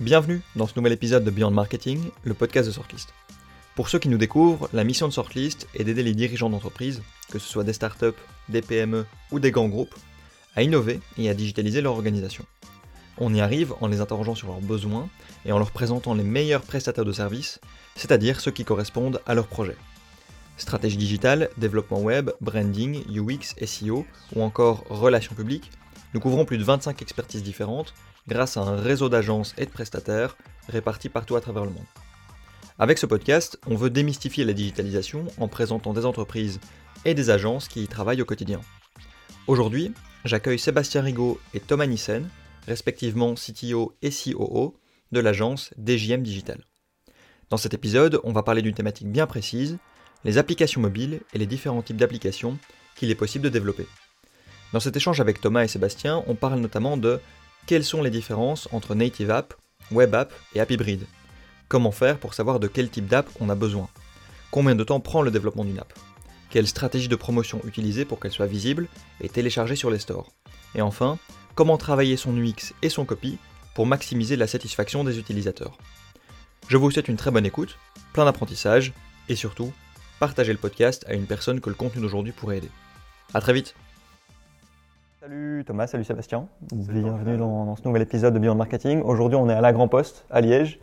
[0.00, 3.14] Bienvenue dans ce nouvel épisode de Beyond Marketing, le podcast de Sortlist.
[3.74, 7.00] Pour ceux qui nous découvrent, la mission de Sortlist est d'aider les dirigeants d'entreprise,
[7.30, 8.12] que ce soit des startups,
[8.50, 9.94] des PME ou des grands groupes,
[10.54, 12.44] à innover et à digitaliser leur organisation.
[13.16, 15.08] On y arrive en les interrogeant sur leurs besoins
[15.46, 17.58] et en leur présentant les meilleurs prestataires de services,
[17.94, 19.76] c'est-à-dire ceux qui correspondent à leur projet.
[20.58, 24.04] Stratégie digitale, développement web, branding, UX, SEO
[24.34, 25.70] ou encore relations publiques,
[26.16, 27.92] nous couvrons plus de 25 expertises différentes
[28.26, 31.84] grâce à un réseau d'agences et de prestataires répartis partout à travers le monde.
[32.78, 36.58] Avec ce podcast, on veut démystifier la digitalisation en présentant des entreprises
[37.04, 38.62] et des agences qui y travaillent au quotidien.
[39.46, 39.92] Aujourd'hui,
[40.24, 42.30] j'accueille Sébastien Rigaud et Thomas Nissen,
[42.66, 44.74] respectivement CTO et COO
[45.12, 46.64] de l'agence DJM Digital.
[47.50, 49.76] Dans cet épisode, on va parler d'une thématique bien précise,
[50.24, 52.56] les applications mobiles et les différents types d'applications
[52.94, 53.86] qu'il est possible de développer.
[54.72, 57.20] Dans cet échange avec Thomas et Sébastien, on parle notamment de
[57.66, 59.54] quelles sont les différences entre Native App,
[59.90, 61.06] Web App et App Hybrid
[61.68, 63.88] Comment faire pour savoir de quel type d'app on a besoin?
[64.50, 65.92] Combien de temps prend le développement d'une app?
[66.50, 68.86] Quelle stratégie de promotion utiliser pour qu'elle soit visible
[69.20, 70.30] et téléchargée sur les stores?
[70.74, 71.18] Et enfin,
[71.54, 73.38] comment travailler son UX et son copy
[73.74, 75.76] pour maximiser la satisfaction des utilisateurs?
[76.68, 77.78] Je vous souhaite une très bonne écoute,
[78.12, 78.92] plein d'apprentissage
[79.28, 79.72] et surtout,
[80.20, 82.70] partagez le podcast à une personne que le contenu d'aujourd'hui pourrait aider.
[83.34, 83.74] A très vite
[85.26, 86.46] Salut Thomas, salut Sébastien.
[86.72, 89.02] Bienvenue dans, ce nouvel épisode de Beyond Marketing.
[89.02, 90.78] Aujourd'hui, on est à la Grand Poste, à Liège.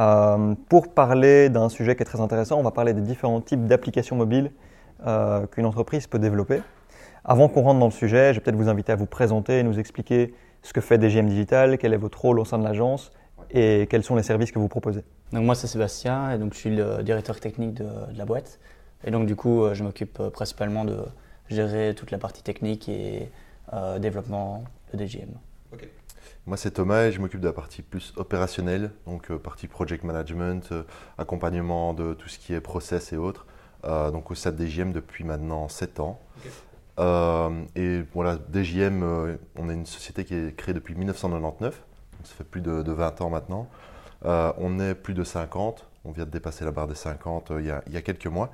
[0.00, 3.66] Euh, pour parler d'un sujet qui est très intéressant, on va parler des différents types
[3.66, 4.50] d'applications mobiles
[5.06, 6.62] euh, qu'une entreprise peut développer.
[7.22, 9.62] Avant qu'on rentre dans le sujet, je vais peut-être vous inviter à vous présenter et
[9.62, 10.32] nous expliquer
[10.62, 13.12] ce que fait DGM Digital, quel est votre rôle au sein de l'agence
[13.50, 15.04] et quels sont les services que vous proposez.
[15.34, 18.58] Donc moi, c'est Sébastien et donc je suis le directeur technique de, de la boîte.
[19.04, 20.96] Et donc du coup, euh, je m'occupe principalement de
[21.50, 23.28] gérer toute la partie technique et
[23.72, 25.30] euh, développement de DGM.
[26.46, 30.04] Moi, c'est Thomas et je m'occupe de la partie plus opérationnelle, donc euh, partie project
[30.04, 30.82] management, euh,
[31.16, 33.46] accompagnement de tout ce qui est process et autres.
[33.84, 36.20] donc au sein de DGM depuis maintenant 7 ans.
[37.76, 42.44] et voilà, DGM, on est une société qui est créée depuis 1999, donc ça fait
[42.44, 43.68] plus de, 20 ans maintenant.
[44.24, 47.70] on est plus de 50, on vient de dépasser la barre des 50 il y,
[47.70, 48.50] a, il, y a, quelques mois.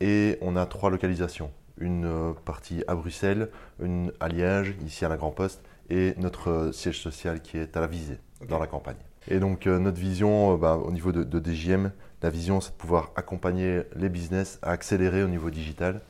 [0.00, 3.50] et on a trois localisations une euh, partie à Bruxelles,
[3.82, 7.76] une à Liège, ici à la Grand Poste, et notre euh, siège social qui est
[7.76, 8.96] à la Visée, dans la campagne.
[9.28, 11.92] Et donc euh, notre vision bah, au niveau de, DGM,
[12.22, 16.00] la vision c'est de pouvoir accompagner les business à accélérer au niveau digital.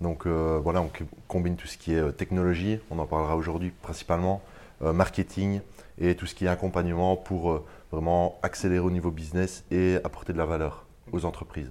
[0.00, 0.90] Donc voilà, on
[1.28, 4.42] combine tout ce qui est technologie, on en parlera aujourd'hui principalement,
[4.80, 5.60] marketing
[5.96, 10.38] et tout ce qui est accompagnement pour vraiment accélérer au niveau business et apporter de
[10.38, 11.70] la valeur aux entreprises.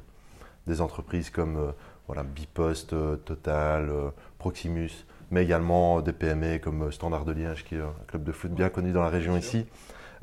[0.66, 1.73] Des entreprises comme
[2.07, 7.75] voilà, Bipost, euh, Total, euh, Proximus, mais également des PME comme Standard de Liège, qui
[7.75, 9.66] est un club de foot bien connu dans la région ici,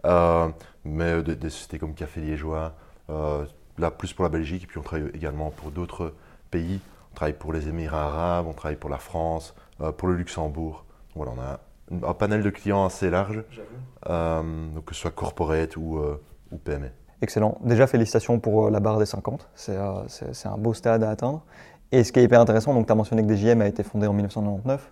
[0.04, 0.48] euh,
[0.84, 2.74] mais des, sociétés comme Café Liégeois,
[3.08, 6.14] là plus pour la Belgique, et puis on travaille également pour d'autres
[6.50, 6.80] pays.
[7.12, 9.54] On travaille pour les Émirats arabes, on travaille pour la France,
[9.96, 10.84] pour le Luxembourg.
[11.14, 11.32] Voilà,
[11.90, 13.42] on a un, panel de clients assez large,
[14.06, 16.00] donc que ce soit corporate ou,
[16.50, 16.90] ou PME.
[17.20, 17.58] Excellent.
[17.62, 19.48] Déjà, félicitations pour la barre des 50.
[19.54, 21.42] C'est un beau stade à atteindre.
[21.90, 24.06] Et ce qui est hyper intéressant, donc tu as mentionné que DJM a été fondé
[24.06, 24.90] en 1999.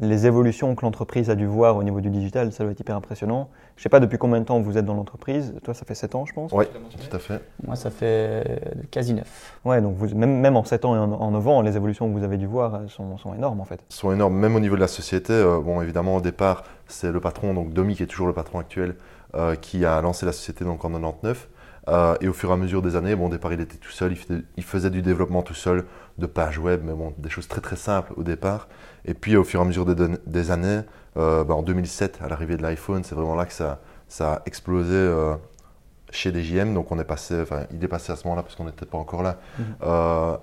[0.00, 2.94] Les évolutions que l'entreprise a dû voir au niveau du digital, ça doit être hyper
[2.94, 3.48] impressionnant.
[3.74, 5.54] Je ne sais pas depuis combien de temps vous êtes dans l'entreprise.
[5.64, 7.40] Toi, ça fait 7 ans, je pense Oui, tout à fait.
[7.66, 9.60] Moi, ça fait quasi 9.
[9.64, 12.16] Ouais, donc vous, même, même en 7 ans et en, 9 ans, les évolutions que
[12.16, 13.80] vous avez dû voir sont, sont énormes en fait.
[13.88, 15.32] Sont énormes, même au niveau de la société.
[15.32, 18.58] Euh, bon, évidemment, au départ, c'est le patron, donc Domi, qui est toujours le patron
[18.60, 18.94] actuel,
[19.34, 21.48] euh, qui a lancé la société donc en 99.
[21.88, 23.90] Euh, et au fur et à mesure des années, bon, au départ, il était tout
[23.90, 24.14] seul,
[24.56, 25.84] il faisait, du développement tout seul,
[26.18, 28.68] de pages web, mais bon, des choses très très simples au départ.
[29.04, 30.80] Et puis, au fur et à mesure des, années,
[31.16, 34.42] euh, ben, en 2007, à l'arrivée de l'iPhone, c'est vraiment là que ça, ça a
[34.44, 35.34] explosé euh,
[36.10, 36.74] chez DJM.
[36.74, 38.98] Donc, on est passé, enfin, il est passé à ce moment-là, parce qu'on n'était pas
[38.98, 39.64] encore là, mhm.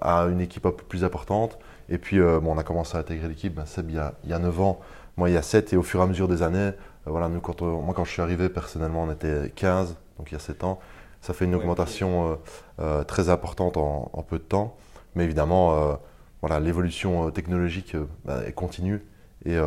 [0.02, 1.60] à une équipe un peu plus importante.
[1.90, 4.34] Et puis, bon, on a commencé à intégrer l'équipe, ben, il, y a, il y
[4.34, 4.80] a 9 ans,
[5.18, 6.72] moi il y a 7, et au fur et à mesure des années,
[7.06, 10.38] voilà, nous, quand moi quand je suis arrivé, personnellement, on était 15, donc il y
[10.38, 10.80] a 7 ans.
[11.22, 12.36] Ça fait une augmentation euh,
[12.80, 14.78] euh, très importante en, peu de temps.
[15.16, 15.96] Mais évidemment, euh,
[16.42, 19.04] voilà, l'évolution technologique bah, est continue.
[19.44, 19.58] Et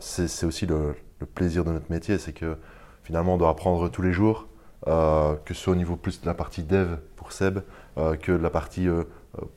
[0.00, 0.94] c'est aussi le,
[1.34, 2.56] plaisir de notre métier, c'est que
[3.02, 4.46] finalement, on doit apprendre tous les jours,
[4.84, 7.60] que ce soit au niveau plus de la partie dev pour Seb,
[7.96, 8.88] que de la partie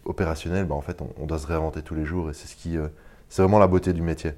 [0.03, 0.65] opérationnelle.
[0.65, 2.77] Bah, en fait, on, doit se réinventer tous les jours et c'est ce qui,
[3.29, 4.33] c'est vraiment la beauté du métier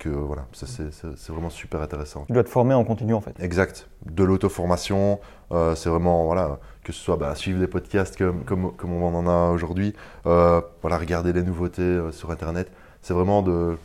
[0.00, 2.24] que voilà, c'est vraiment super intéressant.
[2.26, 3.38] Tu dois te former en continu en fait.
[3.38, 3.88] Exact.
[4.06, 5.20] De l'auto-formation,
[5.52, 9.14] euh, c'est vraiment, voilà, que ce soit bah, suivre des podcasts comme, comme, comme, on
[9.14, 9.94] en a aujourd'hui,
[10.26, 12.72] euh, voilà, regarder les nouveautés euh, sur Internet.
[13.02, 13.76] C'est vraiment de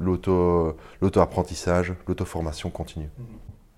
[0.00, 3.10] l'auto-apprentissage, l'auto-formation continue.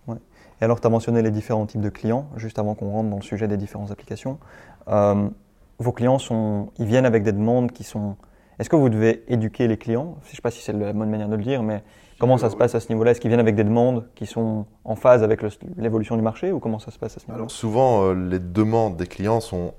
[0.07, 0.19] Ouais.
[0.61, 3.17] Et alors, tu as mentionné les différents types de clients, juste avant qu'on rentre dans
[3.17, 4.39] le sujet des différentes applications.
[4.87, 8.17] Vos clients, sont, ils viennent avec des demandes qui sont...
[8.59, 10.17] Est-ce que vous devez éduquer les clients?
[10.25, 11.83] Je ne sais pas si c'est la bonne manière de le dire, mais
[12.19, 13.11] comment ça se passe à ce niveau-là?
[13.11, 15.41] Est-ce qu'ils viennent avec des demandes qui sont en phase avec
[15.77, 17.39] l'évolution du marché ou comment ça se passe à ce niveau-là?
[17.39, 19.75] Alors souvent, euh, les demandes des clients sont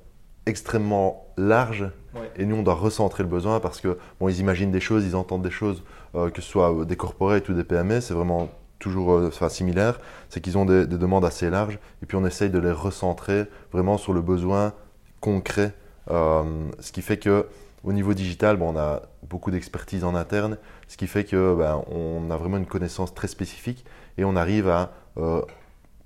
[0.45, 1.89] extrêmement larges
[2.37, 5.15] et nous, on doit recentrer le besoin parce que bon, ils imaginent des choses, ils
[5.15, 5.83] entendent des choses,
[6.15, 8.49] euh, que ce soit des corporates ou des PME, c'est vraiment
[8.79, 9.99] toujours euh, enfin, similaire,
[10.29, 13.45] c'est qu'ils ont des, des, demandes assez larges et puis on essaye de les recentrer
[13.71, 14.73] vraiment sur le besoin
[15.19, 15.73] concret,
[16.09, 16.43] euh,
[16.79, 17.47] ce qui fait que
[17.85, 22.31] au niveau digital, on a beaucoup d'expertise en interne, ce qui fait que ben, on
[22.31, 23.85] a vraiment une connaissance très spécifique
[24.17, 25.41] et on arrive à euh,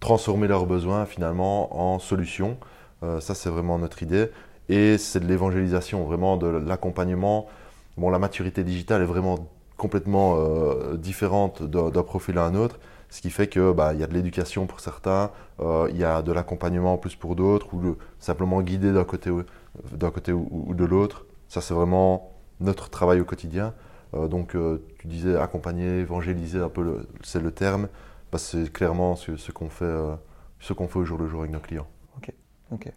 [0.02, 2.58] transformer leurs besoins finalement en solutions.
[3.04, 4.30] Euh, ça, c'est vraiment notre idée.
[4.68, 7.48] Et c'est de l'évangélisation, vraiment de l'accompagnement.
[7.98, 12.78] Bon, la maturité digitale est vraiment complètement euh, différente d'un profil à un autre,
[13.10, 16.32] ce qui fait que bah, y a de l'éducation pour certains, il y a de
[16.32, 21.26] l'accompagnement en plus pour d'autres, ou le, simplement guider d'un côté, ou de l'autre.
[21.50, 23.74] Ça, c'est vraiment notre travail au quotidien.
[24.14, 27.88] Euh, donc, euh, tu disais accompagner, évangéliser, un peu, c'est le terme.
[28.32, 30.16] Bah, c'est clairement ce, ce qu'on fait, euh,
[30.60, 31.88] ce qu'on fait au jour le jour avec nos clients.
[32.18, 32.32] Ok,
[32.72, 32.92] ok.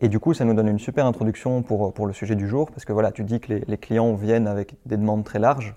[0.00, 2.70] Et du coup, ça nous donne une super introduction pour, pour le sujet du jour,
[2.70, 5.76] parce que voilà, tu dis que les, clients viennent avec des demandes très larges.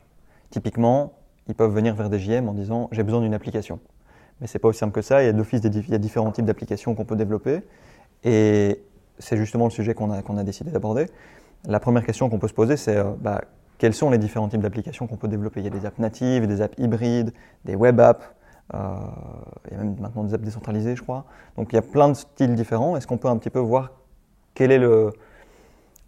[0.49, 1.13] Typiquement,
[1.47, 3.79] ils peuvent venir vers des JM en disant j'ai besoin d'une application.
[4.39, 5.21] Mais c'est pas aussi simple que ça.
[5.21, 7.61] Il y a d'office il différents types d'applications qu'on peut développer.
[8.23, 8.81] Et
[9.19, 11.07] c'est justement le sujet qu'on a, qu'on a décidé d'aborder.
[11.67, 13.41] La première question qu'on peut se poser, c'est euh, bah,
[13.77, 15.61] quels sont les différents types d'applications qu'on peut développer?
[15.61, 17.33] Il y a des apps natives, des apps hybrides,
[17.65, 18.25] des web apps,
[18.73, 21.25] il y a même maintenant des apps décentralisées, je crois.
[21.57, 22.95] Donc il y a plein de styles différents.
[22.95, 23.91] Est-ce qu'on peut un petit peu voir
[24.53, 25.11] quelle est le,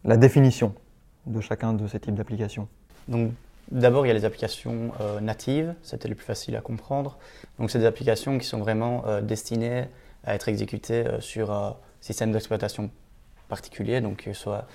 [0.03, 0.73] la définition
[1.25, 2.67] de chacun de ces types d'applications?
[3.07, 3.31] Donc
[3.71, 7.17] D'abord, il y a les applications euh, natives, c'était les plus faciles à comprendre.
[7.57, 9.85] Donc, c'est des applications qui sont vraiment euh, destinées
[10.23, 12.91] à être exécutées sur un système d'exploitation
[13.47, 14.65] particulier, donc que ce soit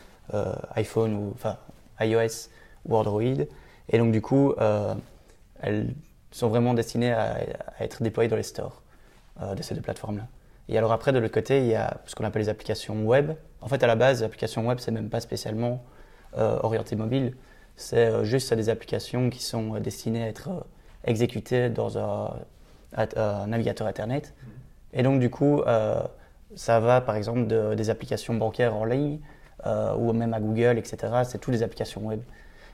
[0.75, 1.57] iPhone ou enfin
[2.01, 2.49] iOS
[2.87, 3.23] ou Android.
[3.89, 4.95] Et donc, du coup, euh,
[5.61, 5.95] elles
[6.31, 7.39] sont vraiment destinées à,
[7.81, 8.83] être déployées dans les stores
[9.43, 10.27] euh, de ces deux plateformes-là.
[10.69, 13.33] Et alors après, de l'autre côté, il y a ce qu'on appelle les applications web.
[13.61, 15.83] En fait, à la base, les applications web, c'est même pas spécialement
[16.33, 17.35] orienté mobile
[17.81, 20.61] c'est euh, juste des applications qui sont euh, destinées à être euh,
[21.05, 22.37] exécutées dans un,
[23.47, 24.35] navigateur Internet.
[24.93, 25.63] Et donc, du coup,
[26.57, 29.21] ça va par exemple de, des applications bancaires en ligne
[29.67, 31.13] ou même à Google, etc.
[31.25, 32.21] C'est toutes les applications web.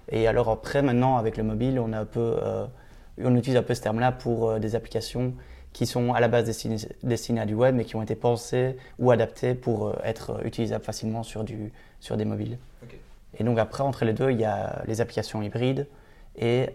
[0.09, 2.37] Et alors après, maintenant, avec le mobile, on, a un peu,
[3.23, 5.35] on utilise un peu ce terme-là pour des applications
[5.73, 8.77] qui sont à la base destinées, destinées, à du web, mais qui ont été pensées
[8.99, 12.59] ou adaptées pour être utilisables facilement sur, du, sur des mobiles.
[12.85, 12.99] Okay.
[13.39, 15.87] Et donc après, entre les deux, il y a les applications hybrides.
[16.37, 16.71] Et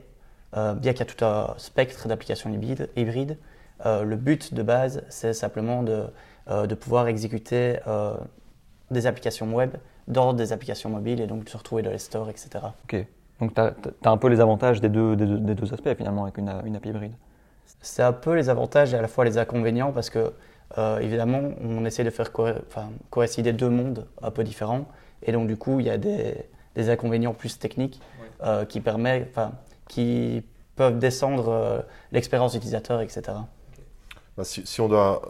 [0.57, 3.37] euh, bien qu'il y a tout un spectre d'applications hybrides, hybrides
[3.85, 6.05] euh, le but de base, c'est simplement de,
[6.49, 8.15] euh, de, pouvoir exécuter euh,
[8.91, 9.71] des applications web
[10.07, 12.49] dans des applications mobiles et donc de se retrouver dans les stores, etc.
[12.85, 13.05] Ok.
[13.39, 15.95] Donc tu as, as, un peu les avantages des deux, des deux, des deux aspects
[15.95, 17.13] finalement avec une, une app hybride.
[17.81, 20.33] C'est un peu les avantages et à la fois les inconvénients parce que
[21.01, 24.85] évidemment, on essaie de faire co enfin, coïncider deux mondes un peu différents.
[25.23, 26.35] Et donc, du coup, il y a des,
[26.75, 28.47] des inconvénients plus techniques ouais.
[28.47, 29.31] euh, qui, permet,
[29.87, 30.43] qui
[30.75, 31.81] peuvent descendre euh,
[32.11, 33.21] l'expérience utilisateur, etc.
[34.37, 35.21] Bah, si, si, on doit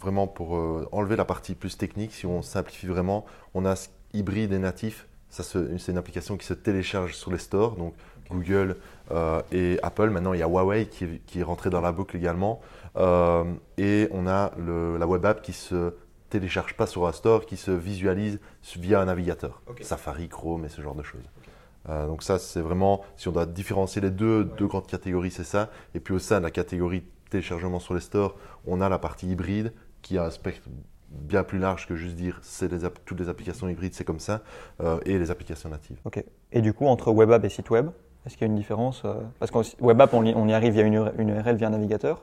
[0.00, 3.74] vraiment, pour euh, enlever la partie plus technique, si on simplifie vraiment, on a
[4.16, 5.06] hybride et natif.
[5.28, 7.94] C'est une application qui se télécharge sur les stores, donc
[8.30, 8.34] okay.
[8.34, 8.76] Google
[9.10, 10.08] euh, et Apple.
[10.10, 12.60] Maintenant, il y a Huawei qui est, qui est rentré dans la boucle également.
[12.96, 13.44] Euh,
[13.76, 15.92] et on a le, la web app qui se
[16.30, 18.40] télécharge pas sur un store, qui se visualise
[18.76, 19.62] via un navigateur.
[19.66, 19.84] Okay.
[19.84, 21.28] Safari, Chrome et ce genre de choses.
[21.38, 21.50] Okay.
[21.90, 24.56] Euh, donc ça, c'est vraiment, si on doit différencier les deux, ouais.
[24.56, 25.70] deux grandes catégories, c'est ça.
[25.94, 29.28] Et puis au sein de la catégorie téléchargement sur les stores, on a la partie
[29.28, 30.68] hybride qui a un spectre
[31.10, 34.42] bien plus large que juste dire c'est les toutes les applications hybrides, c'est comme ça,
[34.80, 35.98] euh, et les applications natives.
[36.04, 36.22] Ok.
[36.52, 37.90] Et du coup, entre web app et site web,
[38.24, 40.52] est-ce qu'il y a une différence euh, Parce qu'en web app, on y, on y
[40.52, 42.22] arrive via une, une URL, via un navigateur.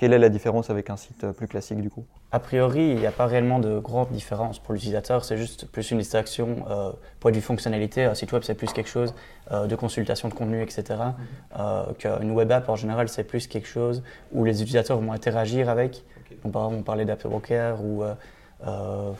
[0.00, 2.06] Quelle est la différence avec un site plus classique du coup?
[2.32, 5.90] A priori, il n'y a pas réellement de grande différence pour l'utilisateur, c'est juste plus
[5.90, 6.64] une distraction.
[6.70, 9.14] Euh, point de vue fonctionnalité, un site web c'est plus quelque chose
[9.52, 10.82] euh, de consultation de contenu, etc.
[10.88, 11.60] Mm -hmm.
[11.60, 14.02] euh, Qu'une web app en général c'est plus quelque chose
[14.32, 16.02] où les utilisateurs vont interagir avec.
[16.44, 19.12] On parlait d'app broker ou euh,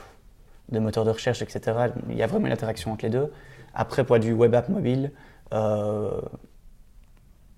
[0.70, 1.90] de moteurs de recherche, etc.
[2.08, 3.32] Il y a vraiment une interaction entre les deux.
[3.74, 5.12] Après, point de vue web app mobile,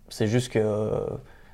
[0.08, 0.60] c'est juste que.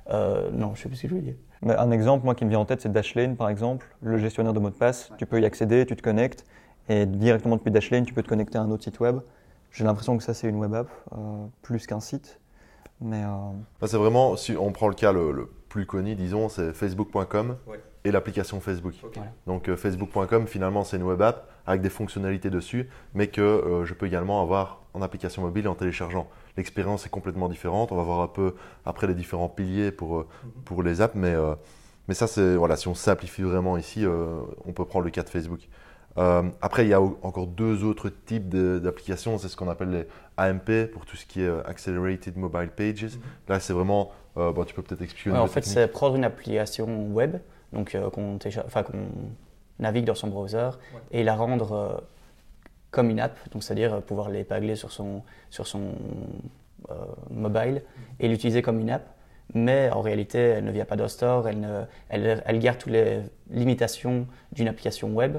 [0.09, 1.35] non, je ne sais plus ce que je veux dire.
[1.63, 4.53] Mais un exemple, moi, qui me vient en tête, c'est Dashlane, par exemple, le gestionnaire
[4.53, 5.11] de mots de passe.
[5.11, 5.17] Ouais.
[5.19, 6.45] Tu peux y accéder, tu te connectes,
[6.89, 9.21] et directement depuis Dashlane, tu peux te connecter à un autre site web.
[9.73, 12.41] J'ai l'impression que ça, c'est une web app, euh, plus qu'un site.
[13.01, 13.87] Mais euh...
[13.87, 17.81] C'est vraiment, si on prend le cas le, le plus connu, disons, c'est facebook.com Ouais.
[18.05, 18.95] Et l'application Facebook.
[19.47, 23.85] Donc euh, facebook.com, finalement, c'est une web app avec des fonctionnalités dessus, mais que euh,
[23.85, 26.29] je peux également avoir en application mobile en téléchargeant.
[26.57, 27.93] L'expérience est complètement différente.
[27.93, 30.27] On va voir un peu après les différents piliers pour, euh,
[30.65, 31.55] pour les apps, mais, euh,
[32.09, 35.23] mais ça, c'est voilà, si on simplifie vraiment ici, euh, on peut prendre le cas
[35.23, 35.69] de Facebook.
[36.17, 39.39] Euh, après, il y a encore deux autres types d'applications.
[39.39, 43.19] C'est ce qu'on appelle les AMP pour tout ce qui est Accelerated Mobile Pages.
[43.49, 44.11] Là, c'est vraiment.
[44.37, 45.31] euh, bon, tu peux peut-être expliquer.
[45.31, 47.37] Ouais, en fait, c'est prendre une application web,
[47.73, 48.39] donc euh, qu'on
[49.79, 50.71] navigue dans son browser,
[51.11, 51.97] et la rendre euh,
[52.91, 55.93] comme une app, donc c'est-à-dire euh, pouvoir l'épingler sur son, sur son
[56.91, 56.95] euh,
[57.31, 57.83] mobile
[58.21, 59.07] et l'utiliser comme une app.
[59.55, 62.93] Mais en réalité, elle ne vient pas d'un store, elle, ne- elle, elle garde toutes
[62.93, 63.21] les
[63.51, 65.39] limitations d'une application web.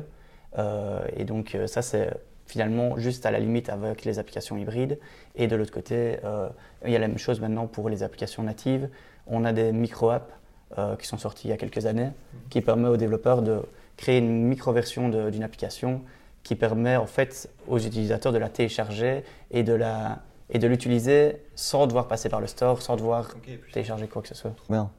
[0.57, 2.09] Euh, et donc, ça, c'est
[2.47, 4.97] finalement juste à la limite avec les applications hybrides.
[5.35, 6.49] Et de l'autre côté, euh,
[6.85, 8.89] il y a la même chose maintenant pour les applications natives.
[9.27, 10.33] On a des micro-apps
[10.77, 12.11] euh, qui sont sorties il y a quelques années
[12.49, 13.61] qui permettent aux développeurs de
[13.97, 16.01] créer une micro-version d'une application
[16.43, 21.37] qui permet en fait aux utilisateurs de la télécharger et de la et de l'utiliser
[21.55, 23.35] sans devoir passer par le store, sans devoir
[23.71, 24.51] télécharger quoi que ce soit.
[24.51, 24.89] Trop bien,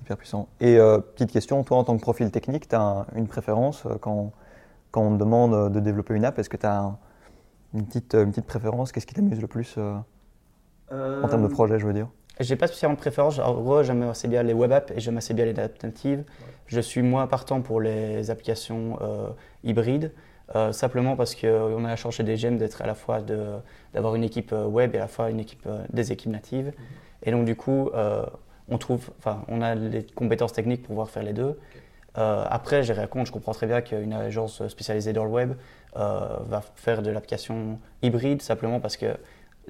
[0.00, 0.48] hyper puissant.
[0.60, 3.96] Et euh, petite question, toi en tant que profil technique, tu as une préférence euh,
[4.00, 4.32] quand,
[4.90, 6.96] quand on te demande de développer une app Est-ce que tu as
[7.74, 8.92] une, petite, une petite préférence?
[8.92, 9.96] Qu'est-ce qui t'amuse le plus euh,
[10.90, 12.08] en termes de projet, je veux dire?
[12.40, 13.38] J'ai pas spécialement de préférence.
[13.38, 16.24] En gros, j'aime assez bien les web apps et j'aime assez bien les apps natives.
[16.66, 19.28] Je suis moins partant pour les applications euh,
[19.64, 20.12] hybrides,
[20.54, 23.20] euh, simplement parce qu'on a la chance chez DGM d'être à la fois
[23.92, 26.72] d'avoir une équipe euh, web et à la fois une équipe, des équipes natives.
[27.22, 28.24] Et donc, du coup, euh,
[28.68, 29.10] on trouve,
[29.48, 31.58] on a les compétences techniques pour pouvoir faire les deux.
[32.16, 35.52] Euh, après, j'ai rien contre, je comprends très bien qu'une agence spécialisée dans le web
[35.96, 39.06] euh, va faire de l'application hybride simplement parce que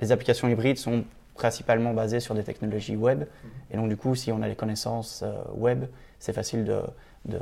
[0.00, 1.04] les applications hybrides sont
[1.38, 3.24] principalement basées sur des technologies web.
[3.70, 5.86] Et donc, du coup, si on a les connaissances euh, web,
[6.18, 6.82] c'est facile de,
[7.24, 7.40] de,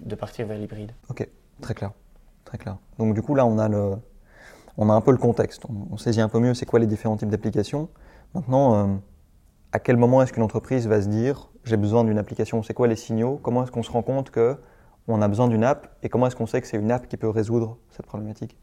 [0.00, 0.92] de partir vers l'hybride.
[1.08, 1.26] Ok,
[1.62, 1.92] très clair.
[2.44, 2.78] Très clair.
[2.98, 3.94] Donc du coup là on a, le,
[4.76, 6.88] on a un peu le contexte, on, on saisit un peu mieux c'est quoi les
[6.88, 7.88] différents types d'applications.
[8.34, 8.96] Maintenant, euh,
[9.70, 12.64] à quel moment est-ce qu'une entreprise va se dire j'ai besoin d'une application?
[12.64, 13.38] C'est quoi les signaux?
[13.40, 14.56] Comment est-ce qu'on se rend compte que
[15.06, 15.96] on a besoin d'une app?
[16.02, 18.56] Et comment est-ce qu'on sait que c'est une app qui peut résoudre cette problématique?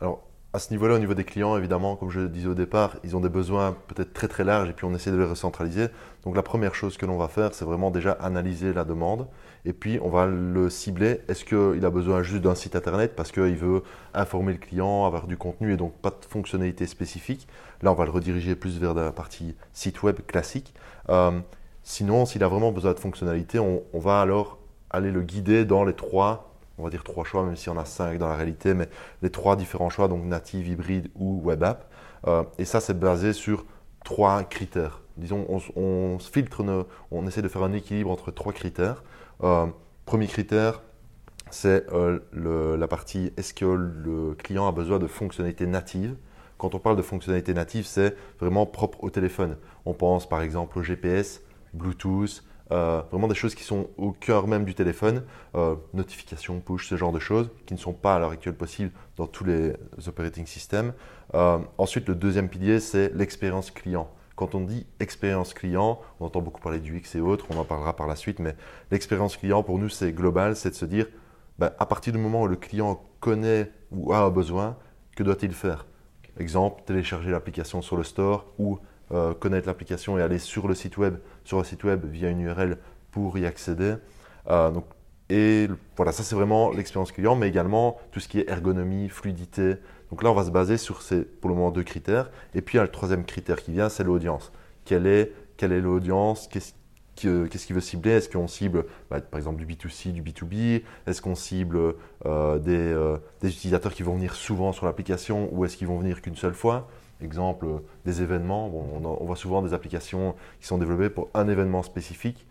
[0.00, 0.20] Alors,
[0.54, 3.16] à ce niveau-là, au niveau des clients, évidemment, comme je le disais au départ, ils
[3.16, 5.88] ont des besoins peut-être très très larges et puis on essaie de les recentraliser.
[6.22, 9.26] Donc, la première chose que l'on va faire, c'est vraiment déjà analyser la demande
[9.64, 11.22] et puis on va le cibler.
[11.26, 13.82] Est-ce qu'il a besoin juste d'un site internet parce qu'il veut
[14.14, 17.48] informer le client, avoir du contenu et donc pas de fonctionnalité spécifique
[17.82, 20.72] Là, on va le rediriger plus vers la partie site web classique.
[21.08, 21.32] Euh,
[21.82, 24.58] sinon, s'il a vraiment besoin de fonctionnalités, on, on va alors
[24.90, 27.84] aller le guider dans les trois on va dire trois choix, même si on a
[27.84, 28.88] cinq dans la réalité, mais
[29.22, 31.90] les trois différents choix, donc native, hybride ou web app.
[32.26, 33.64] Euh, et ça, c'est basé sur
[34.04, 35.00] trois critères.
[35.16, 36.64] Disons, on, filtre,
[37.10, 39.04] on essaie de faire un équilibre entre trois critères.
[39.42, 39.66] Euh,
[40.06, 40.82] premier critère,
[41.50, 46.16] c'est euh, la partie est-ce que le client a besoin de fonctionnalités natives?
[46.58, 49.56] Quand on parle de fonctionnalités natives, c'est vraiment propre au téléphone.
[49.86, 51.42] On pense par exemple au GPS,
[51.74, 55.22] Bluetooth, euh, vraiment des choses qui sont au cœur même du téléphone,
[55.54, 58.92] euh, notifications, push, ce genre de choses, qui ne sont pas à l'heure actuelle possibles
[59.16, 59.74] dans tous les
[60.06, 60.94] operating systems.
[61.34, 64.10] Euh, ensuite, le deuxième pilier, c'est l'expérience client.
[64.36, 67.64] Quand on dit expérience client, on entend beaucoup parler du X et autres, on en
[67.64, 68.56] parlera par la suite, mais
[68.90, 71.06] l'expérience client, pour nous, c'est global, c'est de se dire,
[71.58, 74.76] ben, à partir du moment où le client connaît ou a un besoin,
[75.14, 75.86] que doit-il faire?
[76.38, 78.80] Exemple, télécharger l'application sur le store ou
[79.12, 82.40] euh, connaître l'application et aller sur le site web, sur le site web via une
[82.40, 82.78] URL
[83.10, 83.96] pour y accéder.
[84.48, 84.84] Euh, donc,
[85.30, 89.76] et voilà, ça c'est vraiment l'expérience client, mais également tout ce qui est ergonomie, fluidité.
[90.10, 92.30] Donc là, on va se baser sur ces, pour le moment, deux critères.
[92.54, 94.52] Et puis, il y a le troisième critère qui vient, c'est l'audience.
[94.84, 96.48] Quelle est quelle est l'audience?
[96.48, 96.72] Qu'est-ce
[97.20, 98.10] que- qu'est-ce qu'il veut cibler?
[98.12, 101.94] Est-ce qu'on cible, bah, par exemple, du B2C, du B2B Est-ce qu'on cible
[102.26, 102.58] euh,
[103.40, 106.54] des utilisateurs qui vont venir souvent sur l'application ou est-ce qu'ils vont venir qu'une seule
[106.54, 106.88] fois?
[107.20, 107.66] Exemple,
[108.04, 108.68] des événements.
[108.68, 112.46] Bon, on, voit souvent des applications qui sont développées pour un événement spécifique.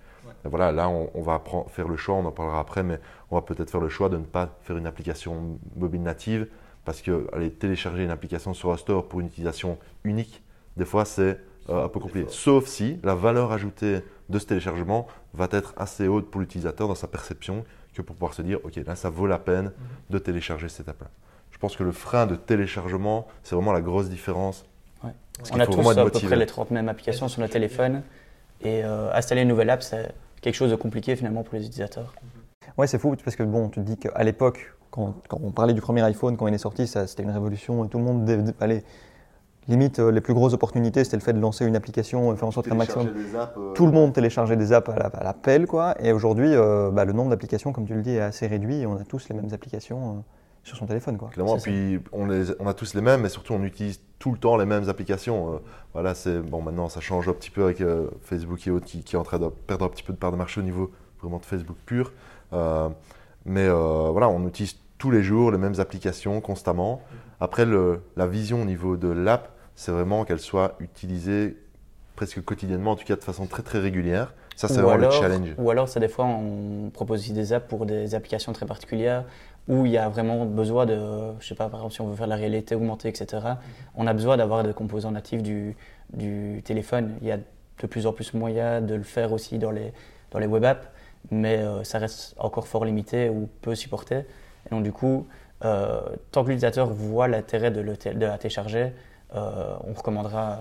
[0.46, 3.42] Voilà, là, on, on va faire le choix, on en parlera après, mais on va
[3.42, 6.48] peut-être faire le choix de ne pas faire une application mobile native
[6.86, 10.44] parce que aller télécharger une application sur un store pour une utilisation unique,
[10.76, 11.40] des fois, c'est
[11.70, 12.28] euh, un peu compliqué.
[12.30, 16.96] Sauf si la valeur ajoutée de ce téléchargement va être assez haute pour l'utilisateur dans
[16.96, 19.72] sa perception que pour pouvoir se dire, OK, là, ça vaut la peine
[20.10, 21.10] de télécharger cette app-là.
[21.64, 24.66] Je pense que le frein de téléchargement, c'est vraiment la grosse différence.
[25.02, 28.02] Parce On a tous à peu près les 30 mêmes applications sur notre téléphone.
[28.60, 32.16] Et euh, installer une nouvelle app, c'est quelque chose de compliqué finalement pour les utilisateurs.
[32.78, 35.74] Ouais, c'est fou parce que bon, tu te dis qu'à l'époque, quand, quand on parlait
[35.74, 38.84] du premier iPhone, quand il est sorti, c'était une révolution et tout le monde allez,
[39.70, 42.52] limite, euh, les plus grosses opportunités, c'était le fait de lancer une application, faire en
[42.52, 43.08] sorte qu'un maximum.
[43.08, 45.96] Apps, euh, Tout le monde téléchargeait des apps à la, à la pelle, quoi.
[46.02, 48.82] Et aujourd'hui, euh, bah, le nombre d'applications, comme tu le dis, est assez réduit.
[48.82, 50.22] Et on a tous les mêmes applications euh,
[50.64, 51.30] sur son téléphone, quoi.
[51.30, 54.38] Clairement, puis on, les, on a tous les mêmes, mais surtout on utilise tout le
[54.38, 55.56] temps les mêmes applications.
[55.56, 55.58] Euh,
[55.94, 56.62] voilà, c'est bon.
[56.62, 59.24] Maintenant, ça change un petit peu avec euh, Facebook et autres qui, qui est en
[59.24, 60.92] train de perdre un petit peu de part de marché au niveau
[61.22, 62.14] vraiment de Facebook pur.
[62.54, 62.90] Euh,
[63.46, 67.02] mais euh, voilà, on utilise tous les jours les mêmes applications constamment.
[67.42, 71.58] Après, le- la vision au niveau de l'app, c'est vraiment qu'elle soit utilisée
[72.16, 74.34] presque quotidiennement, en tout cas de façon très très régulière.
[74.56, 75.50] Ça, c'est vraiment alors, le challenge.
[75.58, 79.26] Ou alors, c'est des fois, on propose aussi des apps pour des applications très particulières
[79.68, 81.00] où il y a vraiment besoin de,
[81.40, 83.42] je sais pas, par exemple, si on veut faire de la réalité augmentée, etc.,
[83.96, 85.76] on a besoin d'avoir des composants natifs du,
[86.14, 87.16] du téléphone.
[87.22, 89.94] Il y a de plus en plus moyen de le faire aussi dans les,
[90.32, 90.88] dans les web apps,
[91.32, 94.16] mais euh, ça reste encore fort limité ou peu supporté.
[94.66, 95.28] Et donc, du coup,
[95.64, 96.02] euh,
[96.32, 98.92] tant que l'utilisateur voit l'intérêt de, le té- de la télécharger,
[99.36, 100.60] euh, on recommandera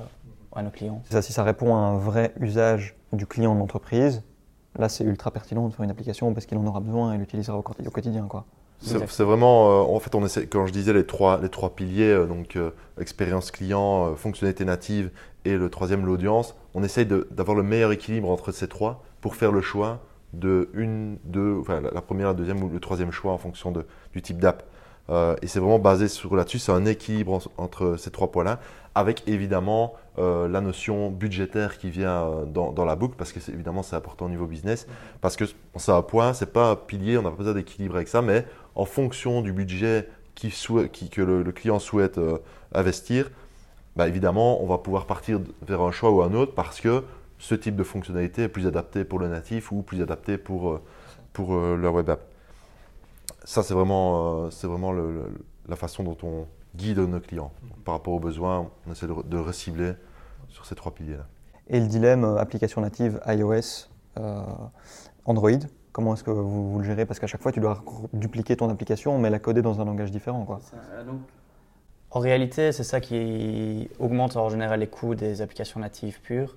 [0.54, 1.02] à nos clients.
[1.06, 4.22] C'est ça, si ça répond à un vrai usage du client de l'entreprise,
[4.78, 7.56] là, c'est ultra pertinent de faire une application parce qu'il en aura besoin et l'utilisera
[7.56, 8.44] au, au quotidien, quoi.
[9.08, 12.10] C'est vraiment, euh, en fait, on essaie, quand je disais les trois, les trois piliers,
[12.10, 12.70] euh, donc euh,
[13.00, 15.10] expérience client, fonctionnalité native
[15.44, 19.52] et le troisième, l'audience, on essaye d'avoir le meilleur équilibre entre ces trois pour faire
[19.52, 20.00] le choix
[20.32, 23.84] de une, deux, enfin la, première, la deuxième ou le troisième choix en fonction de,
[24.12, 24.64] du type d'app.
[25.42, 28.60] Et c'est vraiment basé sur là-dessus, c'est un équilibre en- entre ces trois points-là,
[28.94, 33.96] avec évidemment la notion budgétaire qui vient dans, dans la boucle, parce que évidemment c'est
[33.96, 34.86] important au niveau business,
[35.20, 35.44] parce que
[35.76, 38.46] c'est un point, c'est pas un pilier, on n'a pas besoin d'équilibre avec ça, mais
[38.74, 42.38] en fonction du budget qui que le, client souhaite euh,
[42.74, 43.30] investir,
[43.96, 47.04] bah, évidemment, on va pouvoir partir vers un choix ou un autre parce que
[47.38, 50.80] ce type de fonctionnalité est plus adapté pour le natif ou plus adapté pour, euh,
[51.32, 52.22] pour euh, web app.
[53.44, 54.92] Ça, c'est vraiment, vraiment
[55.68, 57.52] la façon dont on guide nos clients.
[57.84, 59.92] Par rapport aux besoins, on essaie de, de recibler
[60.48, 61.26] sur ces trois piliers-là.
[61.68, 63.88] Et le dilemme application native iOS,
[65.24, 65.58] Android,
[65.92, 67.06] comment est-ce que vous, vous le gérez?
[67.06, 70.10] Parce qu'à chaque fois, tu dois dupliquer ton application, mais la coder dans un langage
[70.10, 70.60] différent, quoi.
[72.10, 76.56] En réalité, c'est ça qui augmente en général les coûts des applications natives pures.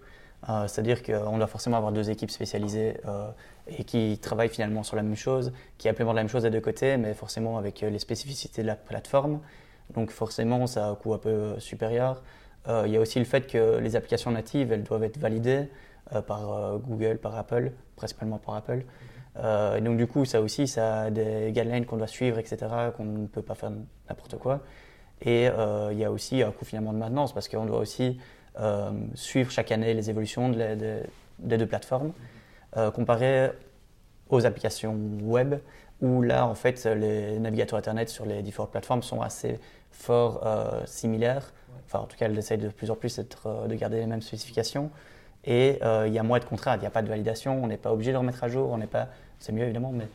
[0.49, 3.29] Euh, C'est-à-dire qu'on doit forcément avoir deux équipes spécialisées euh,
[3.67, 6.61] et qui travaillent finalement sur la même chose, qui implémentent la même chose des deux
[6.61, 9.39] côtés, mais forcément avec euh, les spécificités de la plateforme.
[9.93, 12.21] Donc forcément, ça a un coût un peu supérieur.
[12.67, 15.69] Euh, il y a aussi le fait que les applications natives, elles doivent être validées
[16.13, 18.83] euh, par euh, Google, par Apple, principalement par Apple.
[19.37, 22.57] Euh, et donc du coup, ça aussi, ça a des guidelines qu'on doit suivre, etc.,
[22.95, 23.71] qu'on ne peut pas faire
[24.09, 24.61] n'importe quoi.
[25.21, 28.19] Et euh, il y a aussi un coût finalement de maintenance parce qu'on doit aussi
[28.59, 32.11] euh, suivre chaque année les évolutions des deux plateformes,
[32.93, 33.51] comparé
[34.29, 35.55] aux applications web
[36.01, 39.59] où là en fait les navigateurs internet sur les différentes plateformes sont assez
[39.91, 40.45] fort
[40.85, 41.53] similaires.
[41.85, 44.91] Enfin en tout cas elles essayent de plus en plus de garder les mêmes spécifications.
[45.45, 47.77] Et il y a moins de contraintes, il n'y a pas de validation, on n'est
[47.77, 49.07] pas obligé de remettre à jour, on n'est pas,
[49.39, 50.07] c'est mieux évidemment, mais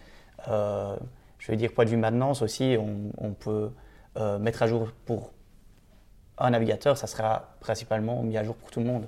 [0.48, 0.96] euh,
[1.38, 3.70] je veux dire point de vue maintenance aussi, on, on peut
[4.16, 5.32] euh, mettre à jour pour
[6.38, 9.06] un navigateur, ça sera principalement mis à jour pour tout le monde.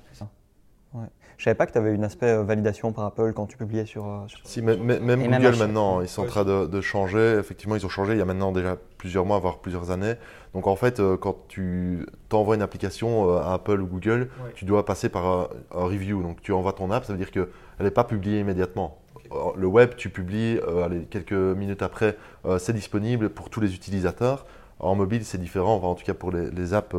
[1.39, 3.87] Je savais pas que tu avais une aspect euh, validation par Apple quand tu publiais
[3.87, 4.25] sur.
[4.29, 7.37] sur- Si, mais- mais- même Google maintenant, ils sont en train de, de changer.
[7.41, 10.15] Effectivement, ils ont changé il y a maintenant déjà plusieurs mois, voire plusieurs années.
[10.55, 15.09] Donc en fait, quand tu t'envoies une application à Apple ou Google, tu dois passer
[15.09, 16.23] par un, un review.
[16.23, 17.49] Donc tu envoies ton app, ça veut dire qu'elle
[17.81, 18.99] n'est pas publiée immédiatement.
[19.35, 23.75] Euh, Le web, tu publies euh, quelques minutes après, euh, c'est disponible pour tous les
[23.75, 24.47] utilisateurs.
[24.79, 25.77] En mobile, c'est différent.
[25.83, 26.97] En tout cas, pour les, apps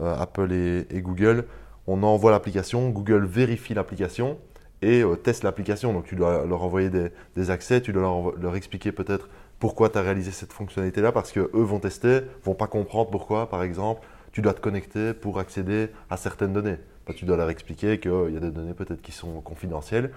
[0.00, 1.44] Apple et, Google,
[1.86, 4.38] on envoie l'application, Google vérifie l'application
[4.80, 5.92] et teste l'application.
[5.92, 6.88] Donc tu dois leur envoyer
[7.36, 11.50] des, accès, tu dois leur, expliquer peut-être pourquoi tu as réalisé cette fonctionnalité-là, parce qu'eux
[11.52, 16.16] vont tester, vont pas comprendre pourquoi, par exemple, tu dois te connecter pour accéder à
[16.16, 16.76] certaines données.
[17.14, 20.12] Tu dois leur expliquer qu'il y a des données peut-être qui sont confidentielles.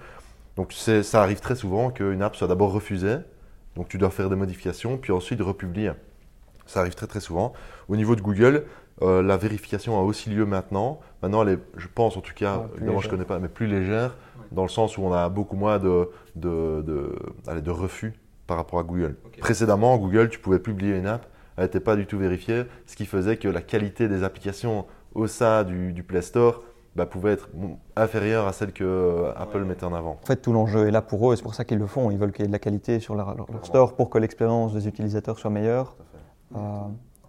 [0.56, 3.16] Donc ça arrive très souvent qu'une app soit d'abord refusée,
[3.76, 5.92] donc tu dois faire des modifications, puis ensuite republier.
[6.66, 7.52] Ça arrive très très souvent.
[7.88, 8.64] Au niveau de Google,
[9.00, 11.00] euh, la vérification a aussi lieu maintenant.
[11.22, 13.10] Maintenant, elle est, je pense en tout cas, évidemment je légère.
[13.10, 14.16] connais pas, mais plus légère,
[14.52, 18.12] dans le sens où on a beaucoup moins de, de, de, allez, de refus
[18.46, 19.16] par rapport à Google.
[19.38, 23.06] Précédemment, Google, tu pouvais publier une app, elle n'était pas du tout vérifiée, ce qui
[23.06, 26.62] faisait que la qualité des applications au sein du, du Play Store
[26.96, 27.48] bah, pouvait être
[27.96, 30.18] inférieure à celle que euh, Apple mettait en avant.
[30.22, 32.10] En fait, tout l'enjeu est là pour eux et c'est pour ça qu'ils le font.
[32.10, 34.18] Ils veulent qu'il y ait de la qualité sur leur, leur- leur store pour que
[34.18, 35.96] l'expérience des utilisateurs soit meilleure.
[36.54, 36.58] Euh,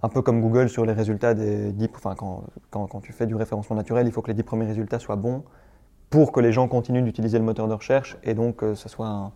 [0.06, 3.26] un peu comme Google sur les résultats des 10, enfin quand, quand, quand tu fais
[3.26, 5.44] du référencement naturel, il faut que les 10 premiers résultats soient bons
[6.10, 9.08] pour que les gens continuent d'utiliser le moteur de recherche et donc que ça soit
[9.08, 9.32] un,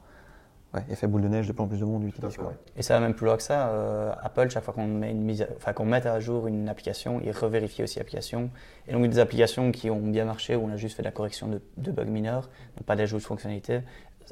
[0.73, 2.37] ouais, effet boule de neige, de plus en plus de monde l'utilise.
[2.37, 2.53] quoi.
[2.75, 3.69] Et ça va même plus loin que ça.
[3.69, 6.69] euh, Apple, chaque fois qu'on met, une mise à- enfin, qu'on met à jour une
[6.69, 8.49] application, il revérifie aussi l'application.
[8.87, 11.11] Et donc des applications qui ont bien marché, où on a juste fait de la
[11.11, 13.81] correction de, de bugs mineurs, donc pas d'ajout de fonctionnalités,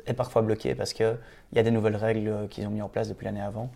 [0.06, 1.18] est parfois bloqué parce qu'il
[1.54, 3.70] y a des nouvelles règles euh, qu'ils ont mis en place depuis l'année avant.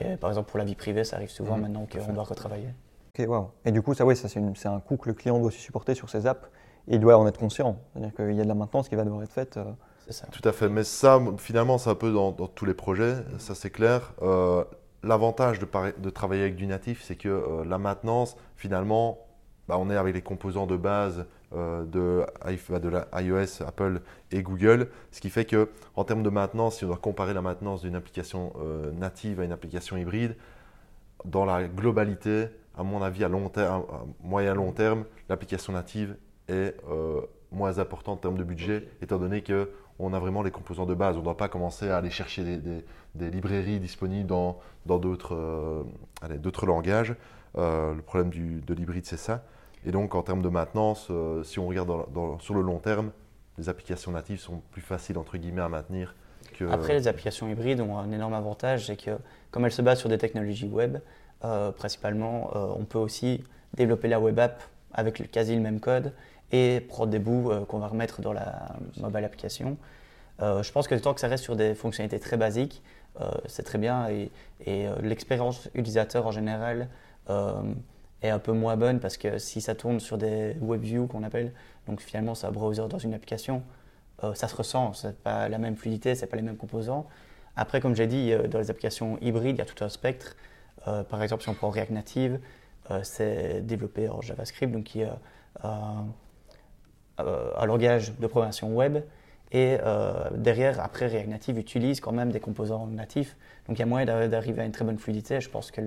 [0.00, 2.68] Et par exemple, pour la vie privée, ça arrive souvent Mhm, maintenant qu'on doit retravailler.
[3.16, 3.48] Ok, waouh.
[3.64, 5.94] Et du coup, ça, ouais, ça c'est, un coût que le client doit aussi supporter
[5.94, 6.48] sur ses apps.
[6.88, 7.76] Et il doit en être conscient.
[7.92, 9.56] C'est-à-dire qu'il y a de la maintenance qui va devoir être faite.
[9.56, 9.64] euh,
[10.12, 10.26] ça.
[10.30, 10.68] Tout à fait.
[10.68, 14.12] Mais ça, finalement, c'est un peu dans, dans tous les projets, ça c'est clair.
[14.22, 14.64] Euh,
[15.02, 19.18] L'avantage de, travailler avec du natif, c'est que euh, la maintenance, finalement,
[19.68, 23.62] bah, on est avec les composants de base euh, de, i- bah, de la iOS,
[23.66, 27.34] Apple et Google, ce qui fait que en termes de maintenance, si on doit comparer
[27.34, 28.54] la maintenance d'une application
[28.94, 30.36] native à une application hybride,
[31.26, 36.16] dans la globalité, à mon avis, à, long terme, à moyen long terme, l'application native
[36.48, 36.74] est
[37.52, 40.94] moins importante en termes de budget, étant donné que on a vraiment les composants de
[40.94, 41.16] base.
[41.16, 44.58] On ne doit pas commencer à aller chercher des, librairies disponibles dans
[44.90, 45.82] euh,
[46.38, 47.14] d'autres langages.
[47.56, 49.44] Euh, le problème de l'hybride, c'est ça.
[49.86, 51.90] Et donc, en termes de maintenance, euh, si on regarde
[52.40, 53.12] sur le long terme,
[53.58, 56.14] les applications natives sont plus faciles entre à maintenir.
[56.70, 59.18] Après, les applications hybrides ont un énorme avantage, c'est que
[59.50, 60.98] comme elles se basent sur des technologies web,
[61.76, 63.42] principalement, on peut aussi
[63.74, 66.12] développer la web app avec quasi le même code
[66.54, 69.76] et prendre des bouts euh, qu'on va remettre dans la mobile application.
[70.40, 72.80] Euh, je pense que tant que ça reste sur des fonctionnalités très basiques,
[73.20, 74.30] euh, c'est très bien et,
[75.02, 76.88] l'expérience utilisateur en général
[78.22, 81.22] est un peu moins bonne parce que si ça tourne sur des web views qu'on
[81.22, 81.52] appelle,
[81.86, 83.62] donc finalement c'est un browser dans une application,
[84.34, 87.06] ça se ressent, c'est pas la même fluidité, c'est pas les mêmes composants.
[87.56, 90.34] Après, comme j'ai dit, dans les applications hybrides, il y a tout un spectre.
[90.84, 92.40] Par exemple, si on prend React Native,
[93.02, 95.68] c'est développé en JavaScript, donc est euh, euh,
[97.18, 98.98] un langage de programmation web.
[99.52, 103.36] Et euh, derrière, après, React Native utilise quand même des composants natifs.
[103.68, 105.40] Donc il y a moyen d'arri- d'arriver à une très bonne fluidité.
[105.40, 105.80] Je pense que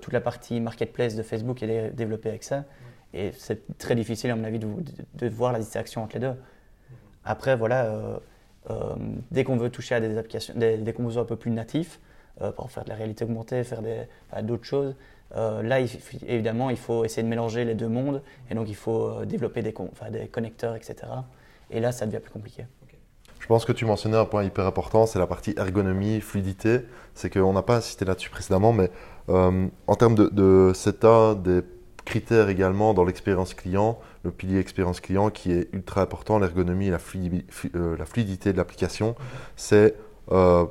[0.00, 2.64] toute la partie marketplace de Facebook est dé- développée avec ça.
[3.14, 6.34] Et c'est très difficile, à mon avis, de, voir la distinction entre les deux.
[7.24, 8.18] Après, voilà, euh,
[8.70, 8.94] euh,
[9.30, 12.00] dès qu'on veut toucher à des, applications, des, des composants un peu plus natifs,
[12.42, 13.80] euh, pour faire de la réalité augmentée, faire
[14.42, 14.94] d'autres choses,
[15.36, 15.88] euh, là, il
[16.26, 18.22] évidemment, il faut essayer de mélanger les deux mondes.
[18.50, 20.96] Et donc, il faut euh, développer des, con- enfin, des connecteurs, etc.
[21.70, 22.64] Et là, ça devient plus compliqué.
[23.40, 26.80] Je pense que tu mentionnais un point hyper important, c'est la partie ergonomie, fluidité.
[27.14, 28.90] C'est qu'on n'a pas insisté là-dessus précédemment, mais
[29.28, 31.60] euh, en termes de, de c'est un des
[32.04, 36.90] critères également dans l'expérience client, le pilier expérience client qui est ultra important, l'ergonomie et
[36.90, 39.14] la, fluidi- flu- euh, la fluidité de l'application.
[39.56, 39.94] C'est
[40.32, 40.64] euh,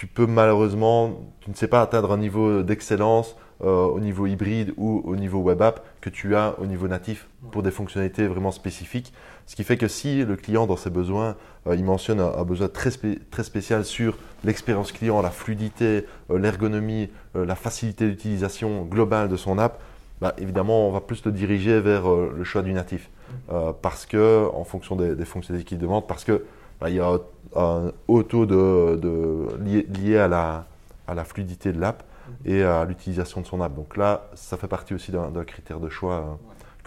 [0.00, 4.72] tu peux malheureusement, tu ne sais pas atteindre un niveau d'excellence euh, au niveau hybride
[4.78, 8.50] ou au niveau web app que tu as au niveau natif pour des fonctionnalités vraiment
[8.50, 9.12] spécifiques.
[9.44, 11.36] Ce qui fait que si le client, dans ses besoins,
[11.66, 16.06] euh, il mentionne un, un besoin très, spé- très spécial sur l'expérience client, la fluidité,
[16.30, 19.82] euh, l'ergonomie, la facilité d'utilisation globale de son app,
[20.22, 23.10] bah, évidemment, on va plus le diriger vers le choix du natif.
[23.52, 26.42] Euh, parce que, en fonction des, des fonctionnalités qu'il demande, parce que
[26.88, 27.18] il y a
[27.56, 30.66] un, haut taux de, de- lié, lié à, la,
[31.06, 32.02] à la fluidité de l'app
[32.44, 33.74] et à l'utilisation de son app.
[33.74, 36.22] Donc là, ça fait partie aussi d'un critère de choix euh,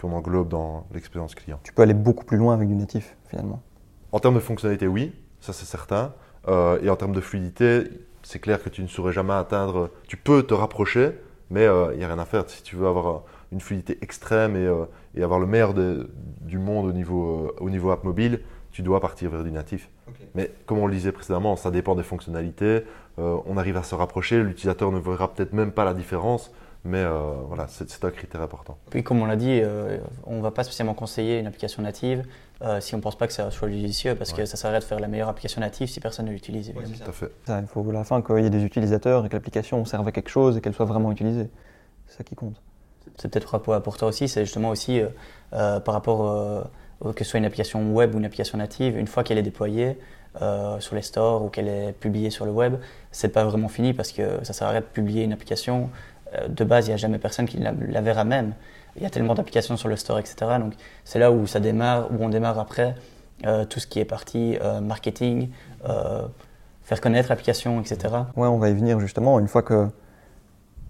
[0.00, 1.60] qu'on englobe dans l'expérience client.
[1.62, 3.60] Tu peux aller beaucoup plus loin avec du natif, finalement.
[4.12, 6.12] En termes de fonctionnalité, oui, ça c'est certain.
[6.48, 7.84] Euh, et en termes de fluidité,
[8.22, 9.90] c'est clair que tu ne saurais jamais atteindre.
[10.08, 11.12] Tu peux te rapprocher,
[11.50, 12.44] mais il n'y a rien à faire.
[12.48, 13.18] Si tu veux avoir euh,
[13.52, 17.62] une fluidité extrême et, euh, et avoir le meilleur de- du monde au niveau, euh,
[17.62, 18.40] au niveau app mobile,
[18.74, 19.88] tu dois partir vers du natif.
[20.34, 22.84] Mais comme on le disait précédemment, ça dépend des fonctionnalités.
[23.20, 26.50] Euh, on arrive à se rapprocher, l'utilisateur ne verra peut-être même pas la différence,
[26.84, 28.76] mais euh, voilà, c'est un critère important.
[28.90, 32.24] Puis, comme on l'a dit, euh, on ne va pas spécialement conseiller une application native
[32.62, 34.68] euh, si on ne pense pas que c'est un choix judicieux, parce que ça sert
[34.68, 36.72] à rien de faire la meilleure application native si personne ne l'utilise.
[36.74, 37.30] Tout à fait.
[37.46, 40.06] Ça, il faut à la fin qu'il y ait des utilisateurs et que l'application serve
[40.08, 41.48] à quelque chose et qu'elle soit vraiment utilisée.
[42.08, 42.60] C'est ça qui compte.
[43.18, 45.08] C'est peut-être point important aussi, c'est justement aussi euh,
[45.52, 46.64] euh, par rapport euh, au-
[47.12, 49.98] que ce soit une application web ou une application native, une fois qu'elle est déployée
[50.40, 52.76] euh, sur les stores ou qu'elle est publiée sur le web,
[53.12, 55.90] c'est pas vraiment fini parce que ça sert à rien de publier une application.
[56.34, 58.54] Euh, de base, il n'y a jamais personne qui la, verra même.
[58.96, 60.36] Il y a tellement d'applications sur le store, etc.
[60.58, 62.94] Donc c'est là où ça démarre, où on démarre après
[63.46, 65.50] euh, tout ce qui est partie euh, marketing,
[65.88, 66.22] euh,
[66.82, 68.14] faire connaître l'application, etc.
[68.36, 69.38] Ouais, on va y venir justement.
[69.40, 69.88] Une fois que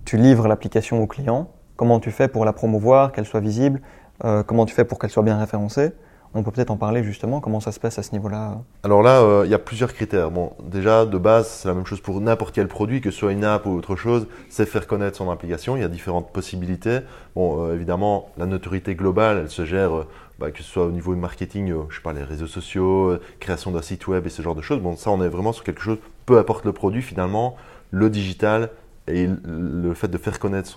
[0.05, 3.81] tu livres l'application au client, comment tu fais pour la promouvoir, qu'elle soit visible,
[4.25, 5.93] euh, comment tu fais pour qu'elle soit bien référencée?
[6.37, 8.61] On peut peut-être en parler justement, comment ça se passe à ce niveau-là.
[8.83, 10.33] Alors là, euh, il y a plusieurs critères.
[10.33, 13.33] Bon, déjà, de base, c'est la même chose pour n'importe quel produit, que ce soit
[13.33, 15.77] une app ou autre chose, c'est faire connaître son application.
[15.77, 17.01] Il y a différentes possibilités.
[17.37, 20.09] Bon, euh, évidemment, la notoriété globale, elle se gère euh,
[20.41, 23.71] bah, que ce soit au niveau du marketing, je sais pas, les réseaux sociaux, création
[23.71, 24.81] d'un site web et ce genre de choses.
[24.81, 27.55] Bon, ça, on est vraiment sur quelque chose, peu importe le produit finalement,
[27.93, 28.71] le digital
[29.07, 30.69] et le fait de faire connaître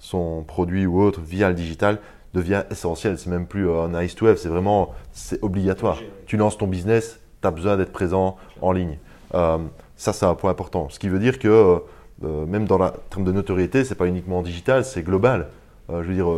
[0.00, 2.00] son produit ou autre via le digital
[2.36, 3.18] devient essentiel.
[3.18, 5.98] C'est même plus un nice to have, c'est vraiment c'est obligatoire.
[6.26, 8.98] Tu lances ton business, tu as besoin d'être présent en ligne.
[9.34, 9.58] Euh,
[9.96, 10.88] ça, c'est un point important.
[10.90, 11.82] Ce qui veut dire que
[12.22, 15.48] même dans la terme de notoriété, c'est pas uniquement digital, c'est global.
[15.90, 16.28] je veux dire,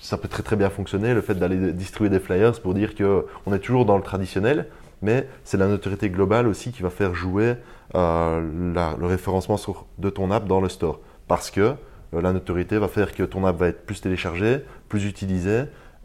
[0.00, 3.54] ça peut très très bien fonctionner, le fait d'aller distribuer des flyers pour dire qu'on
[3.54, 4.66] est toujours dans le traditionnel,
[5.02, 7.54] mais c'est la notoriété globale aussi qui va faire jouer
[7.94, 9.56] euh, le référencement
[9.98, 11.00] de ton app dans le store.
[11.28, 11.60] Parce que
[12.14, 15.62] euh, la notoriété va faire que ton app va être plus téléchargée, plus utilisée,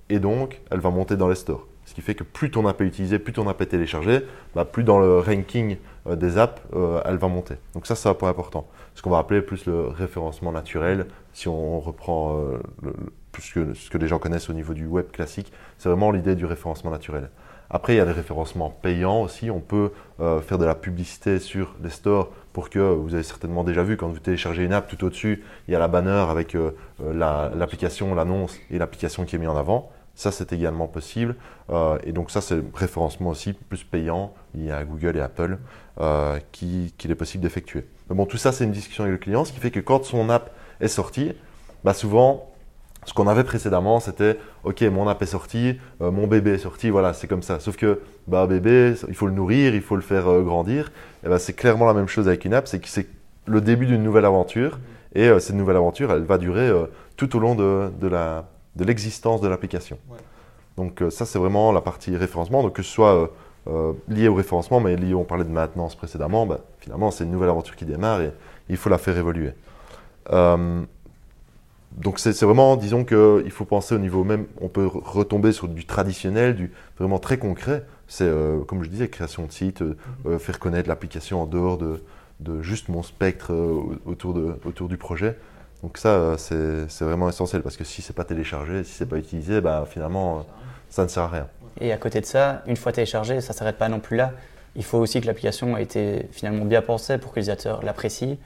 [0.07, 1.67] et donc elle va monter dans les stores.
[1.83, 4.21] Ce qui fait que plus ton app est utilisée, plus ton app est téléchargée,
[4.55, 5.75] bah, plus dans le ranking
[6.07, 6.61] euh, des apps,
[7.03, 7.55] elle va monter.
[7.73, 8.65] Donc ça, c'est un point important.
[8.95, 12.41] Ce qu'on va appeler plus le référencement naturel, si on reprend
[12.81, 12.93] le,
[13.41, 15.51] ce que, ce que les gens connaissent au niveau du web classique.
[15.77, 17.29] C'est vraiment l'idée du référencement naturel.
[17.69, 19.51] Après, il y a des référencements payants aussi.
[19.51, 23.63] On peut euh, faire de la publicité sur les stores pour que, vous avez certainement
[23.63, 26.55] déjà vu, quand vous téléchargez une app, tout au-dessus, il y a la banner avec
[26.55, 26.71] euh,
[27.03, 29.91] euh, l'application, l'annonce et l'application qui est mise en avant.
[30.15, 31.35] Ça, c'est également possible.
[32.03, 34.33] et donc ça, c'est référencement aussi plus payant.
[34.55, 35.59] Il y a Google et Apple
[36.51, 37.85] qu'il qui est possible d'effectuer.
[38.09, 40.05] Mais bon, tout ça, c'est une discussion avec le client, ce qui fait que quand
[40.05, 40.49] son app
[40.79, 41.33] est sortie,
[41.83, 42.49] bah souvent,
[43.07, 46.89] ce qu'on avait précédemment, c'était OK, mon app est sorti, euh, mon bébé est sorti,
[46.89, 47.61] voilà, c'est comme ça.
[47.61, 50.91] Sauf que bah, bébé, il faut le nourrir, il faut le faire euh, grandir.
[51.25, 53.07] Et bah, c'est clairement la même chose avec une app, c'est que c'est
[53.45, 54.77] le début d'une nouvelle aventure.
[55.15, 56.69] Et euh, cette nouvelle aventure, elle va durer
[57.15, 59.97] tout au long de, de l'existence de l'application.
[60.75, 62.61] Donc ça, c'est vraiment la partie référencement.
[62.61, 63.31] Donc que ce soit
[64.09, 67.49] lié au référencement, mais lié, on parlait de maintenance précédemment, bah, finalement, c'est une nouvelle
[67.49, 68.31] aventure qui démarre et
[68.67, 69.53] il faut la faire évoluer
[71.97, 75.85] donc c'est vraiment, disons qu'il faut penser au niveau même, on peut retomber sur du
[75.85, 77.83] traditionnel, du vraiment très concret.
[78.07, 80.33] C'est, euh, comme je disais, création de site, euh, mhm.
[80.33, 82.03] euh, faire connaître l'application en dehors de,
[82.39, 83.51] de, juste mon spectre
[84.05, 85.37] autour, de, autour du projet.
[85.81, 89.61] Donc ça, c'est vraiment essentiel parce que si c'est pas téléchargé, si c'est pas utilisé,
[89.61, 90.45] bah, finalement,
[90.89, 91.47] ça ne sert à rien.
[91.81, 94.33] Et à côté de ça, une fois téléchargé, ça s'arrête pas non plus là.
[94.75, 98.37] Il faut aussi que l'application ait été finalement bien pensée pour que l'utilisateur l'apprécie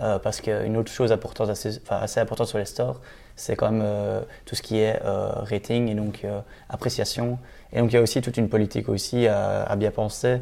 [0.00, 3.00] euh, parce qu'une autre chose importante, assez, assez, importante sur les stores,
[3.34, 6.24] c'est quand même euh, tout ce qui est euh, rating et donc
[6.68, 7.38] appréciation.
[7.72, 10.40] Et donc il y a aussi toute une politique aussi à, bien penser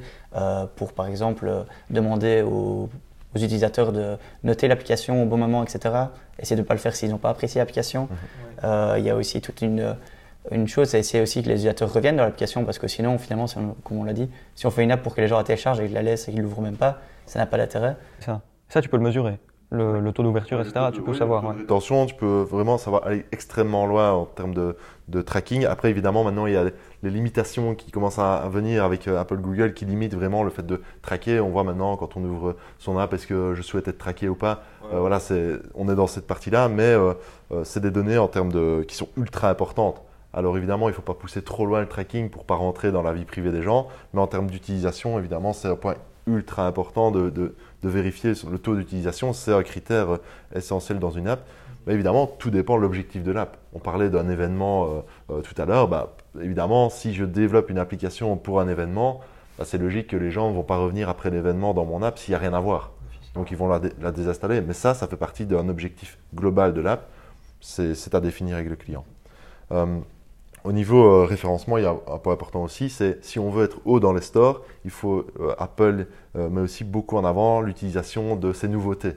[0.76, 1.50] pour par exemple
[1.90, 2.88] demander aux,
[3.34, 5.94] utilisateurs de noter l'application au bon moment, etc.
[6.38, 8.08] Essayer de ne pas le faire s'ils n'ont pas apprécié l'application.
[8.62, 8.98] Mhm.
[8.98, 9.96] il y a aussi toute une
[10.52, 13.46] une chose, c'est essayer aussi que les utilisateurs reviennent dans l'application parce que sinon, finalement,
[13.82, 15.80] comme on l'a dit, si on fait une app pour que les gens la téléchargent
[15.80, 17.96] et qu'ils la laissent et qu'ils ne l'ouvrent même pas, ça n'a pas d'intérêt.
[18.68, 18.80] Ça.
[18.80, 19.38] tu peux le mesurer
[19.70, 20.86] le, taux d'ouverture, etc.
[20.92, 21.48] Tu peux savoir.
[21.50, 24.76] Attention, tu peux vraiment savoir aller extrêmement loin en termes de,
[25.08, 25.64] de, tracking.
[25.64, 26.64] Après, évidemment, maintenant, il y a
[27.02, 30.64] les limitations qui commencent à, venir avec euh, Apple, Google, qui limitent vraiment le fait
[30.64, 31.40] de traquer.
[31.40, 34.34] On voit maintenant quand on ouvre son app, est-ce que je souhaite être traqué ou
[34.34, 34.62] pas?
[34.92, 37.14] Euh, voilà, c'est, on est dans cette partie-là, mais euh,
[37.64, 40.02] c'est des données en termes de, qui sont ultra importantes.
[40.32, 43.02] Alors évidemment, il ne faut pas pousser trop loin le tracking pour pas rentrer dans
[43.02, 45.94] la vie privée des gens, mais en termes d'utilisation, évidemment, c'est un point
[46.26, 49.32] ultra important de, de, vérifier le taux d'utilisation.
[49.32, 50.22] C'est un critère euh,
[50.54, 51.46] essentiel dans une app.
[51.86, 53.58] Mais évidemment, tout dépend de l'objectif de l'app.
[53.72, 55.86] On parlait d'un événement euh, euh, tout à l'heure.
[55.86, 59.20] Bah, évidemment, si je développe une application pour un événement,
[59.56, 62.18] bah, c'est logique que les gens ne vont pas revenir après l'événement dans mon app
[62.18, 62.90] s'il n'y a rien à voir.
[63.34, 64.60] Donc ils vont la, la, désinstaller.
[64.62, 67.08] Mais ça, ça fait partie d'un objectif global de l'app.
[67.60, 69.04] C'est à définir avec le client.
[70.66, 73.64] Au niveau euh, référencement, il y a un point important aussi, c'est si on veut
[73.64, 77.60] être haut dans les stores, il faut euh, Apple euh, met aussi beaucoup en avant
[77.60, 79.12] l'utilisation de ces nouveautés.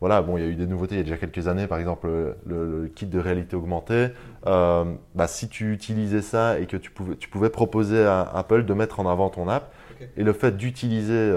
[0.00, 1.78] voilà, bon, il y a eu des nouveautés il y a déjà quelques années, par
[1.78, 2.08] exemple
[2.44, 4.08] le, kit de réalité augmentée.
[4.44, 8.74] Bah, si tu utilisais ça et que tu pouvais, tu pouvais proposer à Apple de
[8.74, 9.72] mettre en avant ton app,
[10.16, 11.32] et le fait d'utiliser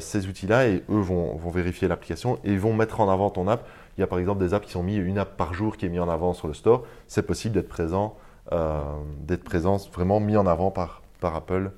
[0.00, 3.66] ces outils-là, et eux vont, vont vérifier l'application et vont mettre en avant ton app
[3.96, 5.86] il y a par exemple des apps qui sont mis, une app par jour qui
[5.86, 6.84] est mise en avant sur le store.
[7.06, 8.16] C'est possible d'être présent,
[8.52, 8.82] euh,
[9.20, 11.70] d'être présent vraiment mis en avant par, par Apple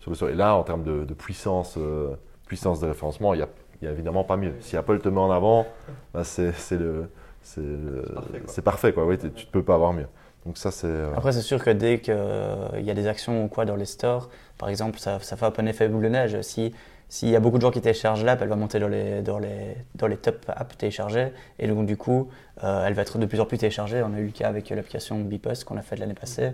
[0.00, 0.30] sur le store.
[0.30, 2.14] Et là, en termes de, puissance, euh,
[2.46, 4.54] puissance de référencement, il n'y a, a, évidemment pas mieux.
[4.60, 5.66] Si Apple te met en avant,
[6.12, 7.08] bah c'est le
[7.42, 9.06] c'est parfait, quoi.
[9.06, 10.06] Oui, tu ne peux pas avoir mieux.
[10.44, 10.86] Donc ça, c'est.
[10.86, 13.86] Euh, Après, c'est sûr que dès qu'il y a des actions ou quoi dans les
[13.86, 16.38] stores, par exemple, ça, ça fait un peu un effet boule de neige.
[16.42, 16.74] Si
[17.10, 19.40] s'il y a beaucoup de gens qui téléchargent l'app, elle va monter dans les, dans
[19.40, 21.32] les, dans les top apps téléchargées.
[21.58, 22.28] Et donc, du coup,
[22.62, 24.00] euh, elle va être de plus en plus téléchargée.
[24.04, 26.52] On a eu le cas avec l'application Bipost qu'on a fait l'année passée.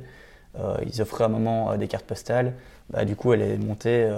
[0.59, 2.55] Euh, ils offraient à un moment euh, des cartes postales.
[2.89, 4.11] Bah, du coup, elle est montée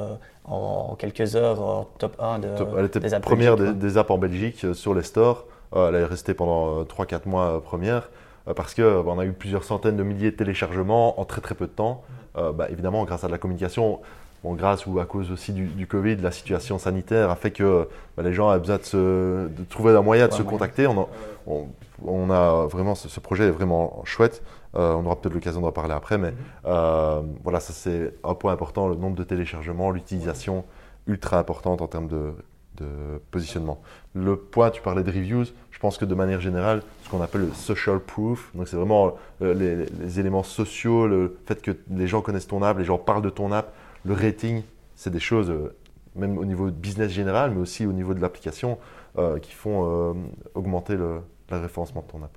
[0.45, 2.49] en, quelques heures en top 1 de,
[2.79, 5.47] Elle était des apps première des, apps en Belgique sur les stores.
[5.75, 8.11] elle est restée pendant 3-4 mois première.
[8.55, 11.57] parce que bah, on a eu plusieurs centaines de milliers de téléchargements en très très
[11.57, 12.05] peu de temps.
[12.39, 14.01] Euh, bah, évidemment, grâce à de la communication,
[14.43, 17.89] bon, grâce ou à cause aussi du, du Covid, la situation sanitaire a fait que
[18.17, 20.87] bah, les gens avaient besoin de, se, de trouver un moyen de se contacter.
[20.87, 21.09] On a,
[21.47, 21.67] on,
[22.05, 24.43] on a vraiment ce, ce projet est vraiment chouette.
[24.75, 26.35] Euh, on aura peut-être l'occasion d'en parler après, mais
[26.67, 30.65] euh, voilà, ça c'est un point important, le nombre de téléchargements, l'utilisation
[31.07, 32.33] ultra importante en termes de,
[32.77, 32.87] de
[33.31, 33.81] positionnement.
[34.15, 37.47] Le point, tu parlais de reviews, je pense que de manière générale, ce qu'on appelle
[37.47, 42.07] le social proof, donc c'est vraiment euh, les, les éléments sociaux, le fait que les
[42.07, 43.73] gens connaissent ton app, les gens parlent de ton app,
[44.05, 44.63] le rating,
[44.95, 45.75] c'est des choses, euh,
[46.17, 48.79] même au niveau business général, mais aussi au niveau de l'application,
[49.19, 50.15] euh, qui font euh,
[50.55, 52.37] augmenter le, référencement de ton app.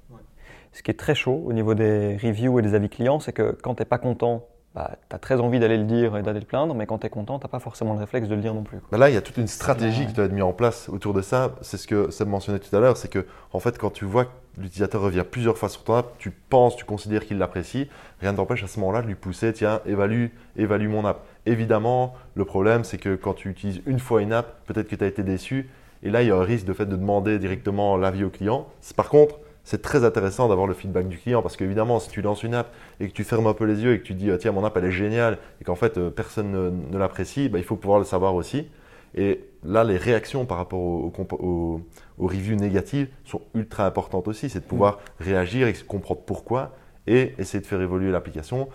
[0.71, 3.51] Ce qui est très chaud au niveau des reviews et des avis clients, c'est que
[3.61, 6.39] quand tu n'es pas content, bah, tu as très envie d'aller le dire et d'aller
[6.39, 8.41] le plaindre, mais quand tu es content, tu n'as pas forcément le réflexe de le
[8.41, 8.77] dire non plus.
[8.91, 11.13] Bah là, il y a toute une stratégie qui doit être mise en place autour
[11.13, 11.55] de ça.
[11.61, 14.25] C'est ce que Seb mentionnait tout à l'heure, c'est que en fait, quand tu vois
[14.25, 17.89] que l'utilisateur revient plusieurs fois sur ton app, tu penses, tu considères qu'il l'apprécie,
[18.21, 21.21] rien ne t'empêche à ce moment-là de lui pousser, tiens, évalue, évalue mon app.
[21.45, 25.03] Évidemment, le problème, c'est que quand tu utilises une fois une app, peut-être que tu
[25.03, 25.69] as été déçu,
[26.03, 28.67] et là, il y a un risque de fait de demander directement l'avis au client.
[28.95, 32.43] Par contre, c'est très intéressant d'avoir le feedback du client parce qu'évidemment, si tu lances
[32.43, 34.37] une app et que tu fermes un peu les yeux et que tu dis ah,
[34.37, 37.59] tiens, mon app elle est géniale et qu'en fait euh, personne ne, ne l'apprécie, bah,
[37.59, 38.67] il faut pouvoir le savoir aussi.
[39.15, 41.81] Et là, les réactions par rapport aux,
[42.17, 44.49] reviews négatives sont ultra importantes aussi.
[44.49, 46.71] C'est de pouvoir réagir et comprendre pourquoi
[47.07, 48.69] et essayer de faire évoluer l'application.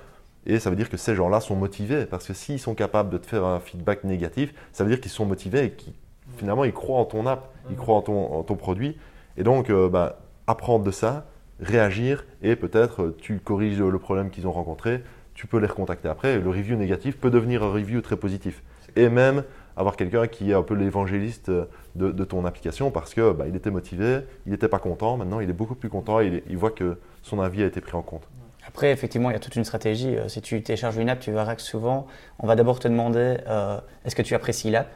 [0.44, 3.18] Et ça veut dire que ces gens-là sont motivés parce que s'ils sont capables de
[3.18, 5.94] te faire un feedback négatif, ça veut dire qu'ils sont motivés et qu'ils
[6.36, 8.96] finalement ils croient en ton app, ils croient en ton, en ton produit.
[9.36, 11.26] Et donc, euh, bah, apprendre de ça,
[11.60, 15.02] réagir et peut-être euh, tu corriges le problème qu'ils ont rencontré,
[15.34, 16.34] tu peux les recontacter après.
[16.34, 18.62] Et le review négatif peut devenir un review très positif.
[18.94, 19.44] Et même
[19.76, 23.46] avoir quelqu'un qui est un peu l'évangéliste euh, de, de ton application parce que bah,
[23.48, 26.42] il était motivé, il n'était pas content, maintenant il est beaucoup plus content et il,
[26.48, 28.26] il voit que son avis a été pris en compte.
[28.66, 30.16] Après, effectivement, il y a toute une stratégie.
[30.16, 32.06] Euh, Si tu télécharges une app, tu verras que souvent,
[32.40, 34.88] on va d'abord te demander euh, est-ce que tu apprécies l'app?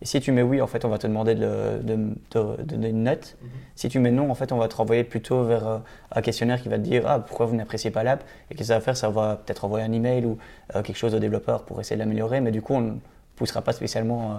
[0.00, 1.96] Et si tu mets oui, en fait, on va te demander de, le- de-
[2.30, 3.36] de- de donner une note.
[3.74, 5.78] Si tu mets non, en fait, on va te renvoyer plutôt vers euh,
[6.12, 8.22] un questionnaire qui va te dire ah, pourquoi vous n'appréciez pas l'app?
[8.50, 8.96] Et qu'est-ce que ça va faire?
[8.96, 10.38] Ça va peut-être envoyer un email ou
[10.76, 12.92] euh, quelque chose au développeur pour essayer de l'améliorer, mais du coup, on ne
[13.34, 14.34] poussera pas spécialement euh,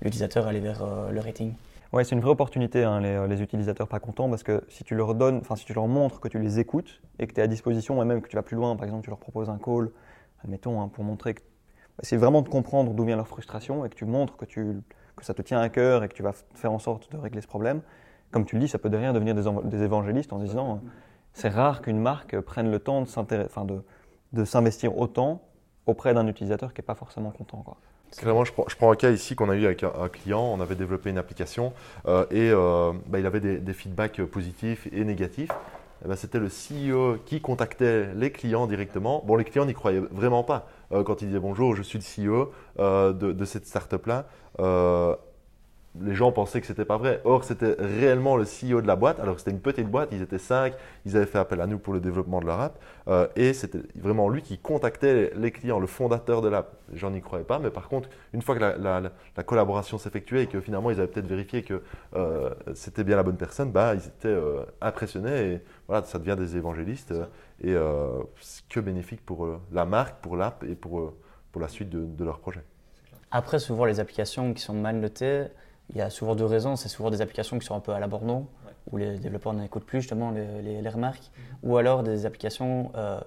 [0.00, 1.52] l'utilisateur à aller vers euh, le rating.
[1.92, 4.94] Ouais, c'est une vraie opportunité, hein, les, les utilisateurs pas contents, parce que si tu
[4.94, 7.42] leur donnes, enfin si tu leur montres que tu les écoutes et que tu es
[7.42, 9.58] à disposition, et même que tu vas plus loin, par exemple, tu leur proposes un
[9.58, 9.90] call,
[10.42, 11.42] admettons, hein, pour montrer que
[12.02, 14.80] c'est vraiment de comprendre d'où vient leur frustration et que tu montres que, tu,
[15.16, 17.40] que ça te tient à cœur et que tu vas faire en sorte de régler
[17.40, 17.80] ce problème.
[18.30, 20.88] Comme tu le dis, ça peut derrière devenir des, évangélistes en disant euh,
[21.34, 23.82] c'est rare qu'une marque prenne le temps de s'intéresser- enfin, de,
[24.32, 25.42] de s'investir autant
[25.86, 27.58] auprès d'un utilisateur qui n'est pas forcément content.
[27.58, 27.76] Quoi.
[28.16, 30.42] Clairement, je prends, je prends un cas ici qu'on a eu avec un, un client.
[30.42, 31.72] On avait développé une application
[32.06, 35.50] euh, et euh, bah, il avait des, des feedbacks positifs et négatifs.
[36.04, 39.22] Eh ben, C'était le CEO qui contactait les clients directement.
[39.26, 40.68] Bon, les clients n'y croyaient vraiment pas.
[40.92, 44.26] Euh, quand il disait bonjour, je suis le CEO de, de cette startup-là.
[44.60, 45.16] Euh,
[46.00, 47.20] les gens pensaient que c'était pas vrai.
[47.24, 49.20] Or, c'était réellement le CEO de la boîte.
[49.20, 51.92] Alors, c'était une petite boîte, ils étaient cinq, ils avaient fait appel à nous pour
[51.92, 52.78] le développement de leur app.
[53.08, 56.76] Euh, et c'était vraiment lui qui contactait les clients, le fondateur de l'app.
[56.94, 59.98] Gens n'y croyaient pas, mais par contre, une fois que la, la- la- la collaboration
[59.98, 61.82] s'effectuait et que finalement ils avaient peut-être vérifié que
[62.16, 66.36] euh, c'était bien la bonne personne, bah, ils étaient euh, impressionnés et voilà, ça devient
[66.38, 67.12] des évangélistes.
[67.62, 67.74] et
[68.40, 71.12] c'est que bénéfique pour la marque, pour l'app et pour,
[71.52, 72.62] pour la suite de, de leur projet.
[73.32, 75.46] Après, souvent, les applications qui sont mal notées,
[75.90, 76.76] il y a souvent deux raisons.
[76.76, 78.46] C'est souvent des applications qui sont un peu à l'abandon,
[78.90, 81.30] où les développeurs n'écoutent plus justement les, les- les remarques,
[81.62, 83.20] ou alors des applications euh,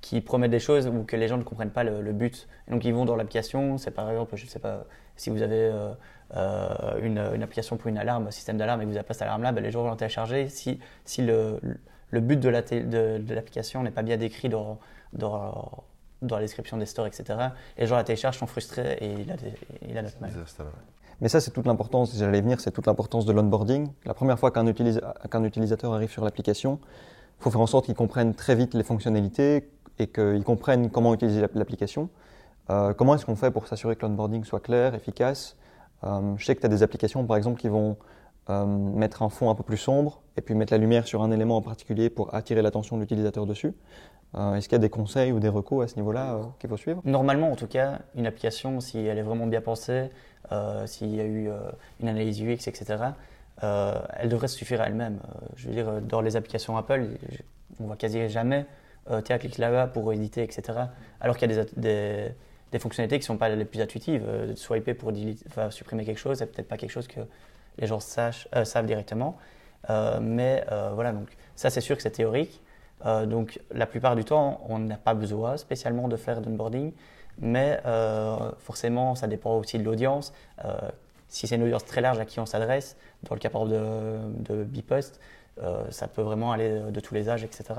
[0.00, 2.48] qui promettent des choses ou que les gens ne comprennent pas le, le but.
[2.66, 4.84] Et donc, ils vont dans l'application, c'est par exemple, je ne sais pas,
[5.16, 5.92] si vous avez euh,
[6.36, 9.14] euh, une, une application pour une alarme, un système d'alarme, et que vous n'avez pas
[9.14, 10.48] cette alarme-là, ben, les gens vont la télécharger.
[10.48, 11.60] Si, si le,
[12.10, 14.78] le but de la té- de, de l'application n'est pas bien décrit dans,
[15.12, 15.84] dans,
[16.22, 17.38] dans la description des stores, etc.,
[17.78, 19.54] les gens la téléchargent, sont frustrés et ils la, dé-
[19.86, 20.30] ils la notent mal.
[21.20, 23.88] Mais ça, c'est toute l'importance, si j'allais venir, c'est toute l'importance de l'onboarding.
[24.04, 26.78] La première fois qu'un utilisa- qu'un utilisateur arrive sur l'application,
[27.40, 31.14] il faut faire en sorte qu'il comprenne très vite les fonctionnalités et qu'il comprenne comment
[31.14, 32.08] utiliser l'app- l'application.
[32.70, 35.56] Euh, comment est-ce qu'on fait pour s'assurer que l'onboarding soit clair, efficace?
[36.04, 37.96] Euh, Je sais que tu as des applications, par exemple, qui vont
[38.50, 41.30] euh, mettre un fond un peu plus sombre et puis mettre la lumière sur un
[41.30, 43.74] élément en particulier pour attirer l'attention de l'utilisateur dessus.
[44.36, 46.68] Euh, est-ce qu'il y a des conseils ou des recos à ce niveau-là euh, qu'il
[46.68, 47.00] faut suivre?
[47.04, 50.10] Normalement, en tout cas, une application, si elle est vraiment bien pensée,
[50.50, 51.48] euh, s'il y a eu
[52.00, 52.96] une analyse UX, etc.,
[53.62, 55.20] elle devrait suffire à elle-même.
[55.56, 57.06] Je veux dire, dans les applications Apple,
[57.80, 58.66] on voit quasi jamais
[59.24, 60.62] tiens, clique là-bas pour éditer, etc.
[61.20, 62.30] Alors qu'il y a des,
[62.72, 64.26] des, fonctionnalités qui ne sont pas les plus intuitives.
[64.56, 65.12] Swiper pour
[65.70, 67.20] supprimer quelque chose, c'est peut-être pas quelque chose que
[67.78, 69.36] les gens euh, savent directement.
[69.90, 72.60] Euh, mais euh, voilà, donc ça c'est sûr que c'est théorique.
[73.26, 76.90] Donc la plupart du temps, on n'a pas besoin spécialement de faire d'onboarding,
[77.38, 77.78] mais
[78.60, 80.32] forcément, ça dépend aussi de l'audience.
[81.28, 83.84] Si c'est une audience très large à qui on s'adresse, dans le cas par exemple
[84.38, 85.20] de, de Bipost,
[85.90, 87.74] ça peut vraiment aller de tous les âges, etc.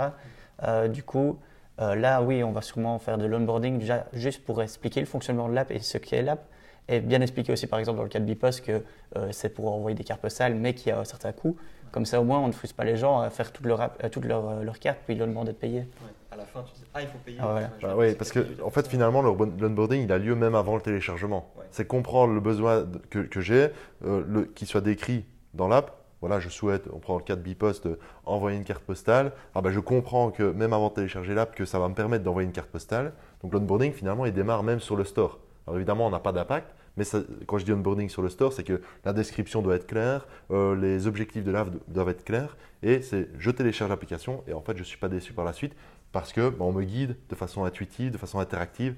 [0.90, 1.40] du coup,
[1.80, 5.56] là, oui, on va sûrement faire de l'onboarding déjà juste pour expliquer le fonctionnement de
[5.56, 6.46] l'app et ce qu'est l'app.
[6.88, 8.84] Et bien expliquer aussi, par exemple, dans le cas de Bipost, que
[9.32, 11.58] c'est pour envoyer des cartes postales, mais qu'il y a un certain coût.
[11.96, 14.10] Comme ça, au moins, on ne frustre pas les gens à faire toutes leurs euh,
[14.12, 15.88] toute leur, euh, leur cartes, puis ils leur demandent d'être payés.
[16.30, 17.38] À la fin, tu dis, ah, il faut payer.
[17.42, 20.82] Ah, bah oui, parce que, en fait, finalement, l'onboarding, il a lieu même avant le
[20.82, 21.54] téléchargement.
[21.72, 23.70] C'est comprendre le besoin que, que j'ai,
[24.06, 25.24] euh, qu'il soit décrit
[25.54, 25.96] dans l'app.
[26.20, 27.88] Voilà, je souhaite, on prend le cas de Bipost,
[28.26, 29.32] envoyer une carte postale.
[29.54, 32.26] Ah bah, je comprends que même avant de télécharger l'app, que ça va me permettre
[32.26, 33.14] d'envoyer une carte postale.
[33.42, 35.40] Donc l'onboarding, finalement, il démarre même sur le store.
[35.68, 37.04] Alors évidemment, on n'a pas d'impact, mais
[37.48, 40.76] quand je dis onboarding sur le store, c'est que la description doit être claire, euh,
[40.76, 44.74] les objectifs de l'app doivent être clairs, et c'est je télécharge l'application et en fait
[44.74, 45.76] je ne suis pas déçu par la suite
[46.12, 48.96] parce que bah, on me guide de façon intuitive, de façon interactive.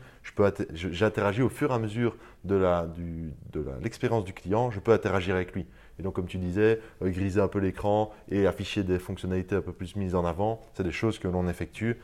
[0.74, 2.64] J'interagis au fur et à mesure de
[3.82, 5.66] l'expérience du, client, je peux interagir avec lui.
[6.00, 9.62] Et donc, comme tu disais, euh, griser un peu l'écran et afficher des fonctionnalités un
[9.62, 11.98] peu plus mises en avant, c'est des choses que l'on effectue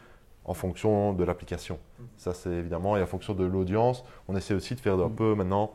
[0.45, 1.79] en fonction de l'application.
[2.17, 5.35] Ça, c'est évidemment, et en fonction de l'audience, on essaie aussi de faire un peu
[5.35, 5.71] maintenant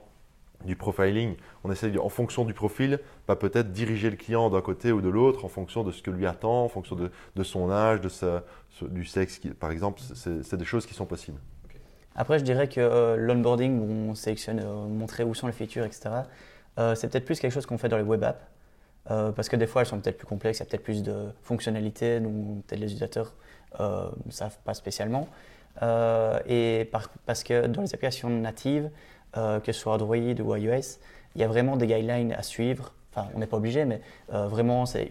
[0.64, 1.37] du profiling.
[1.64, 5.09] On essaie, en fonction du profil, bah, peut-être diriger le client d'un côté ou de
[5.09, 8.45] l'autre en fonction de ce que lui attend, en fonction de, son âge, de sa,
[8.83, 10.01] du sexe, par exemple.
[10.14, 11.39] C'est des choses qui sont possibles.
[12.16, 15.85] Après, je dirais que euh, l'onboarding, où on sélectionne, euh, montrer où sont les features,
[15.85, 16.11] etc.,
[16.79, 18.45] euh, c'est peut-être plus quelque chose qu'on fait dans les web apps.
[19.07, 21.29] parce que des fois, elles sont peut-être plus complexes, il y a peut-être plus de
[21.43, 23.35] fonctionnalités, donc peut-être les utilisateurs
[23.79, 25.29] ne savent pas spécialement.
[25.83, 26.91] et
[27.27, 28.91] parce que dans les applications natives,
[29.37, 30.99] euh, que ce soit Android ou iOS,
[31.35, 32.95] il y a vraiment des guidelines à suivre.
[33.12, 34.01] Enfin, on n'est pas obligé, mais
[34.33, 35.07] euh, vraiment, c'est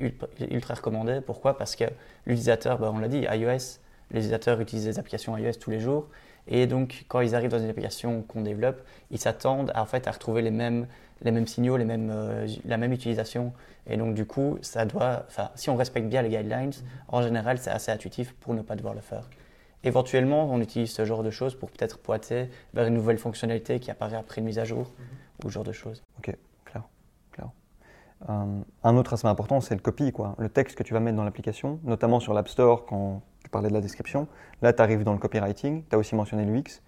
[0.49, 1.21] ultra, recommandé.
[1.21, 1.57] Pourquoi?
[1.57, 1.85] Parce que
[2.25, 3.79] l'utilisateur, ben, on l'a dit, iOS,
[4.09, 6.07] les utilisateurs utilisent des applications iOS tous les jours.
[6.47, 8.81] Et donc, quand ils arrivent dans une application qu'on développe,
[9.11, 10.87] ils s'attendent en fait, à retrouver les mêmes,
[11.21, 13.53] les mêmes signaux, les mêmes, euh, la même utilisation.
[13.87, 16.71] Et donc, du coup, ça doit, si on respecte bien les guidelines,
[17.07, 19.29] en général, c'est assez intuitif pour ne pas devoir le faire.
[19.83, 23.91] Éventuellement, on utilise ce genre de choses pour peut-être pointer vers une nouvelle fonctionnalité qui
[23.91, 25.05] apparaît après une mise à jour mhm.
[25.45, 26.03] ou ce genre de choses.
[26.17, 26.83] Ok, clair.
[27.31, 27.49] clair.
[28.29, 30.35] Euh, un autre aspect important, c'est le copy, quoi.
[30.39, 33.69] le texte que tu vas mettre dans l'application, notamment sur l'App Store quand tu parlais
[33.69, 34.27] de la description.
[34.61, 36.81] Là, tu arrives dans le copywriting, tu as aussi mentionné l'UX.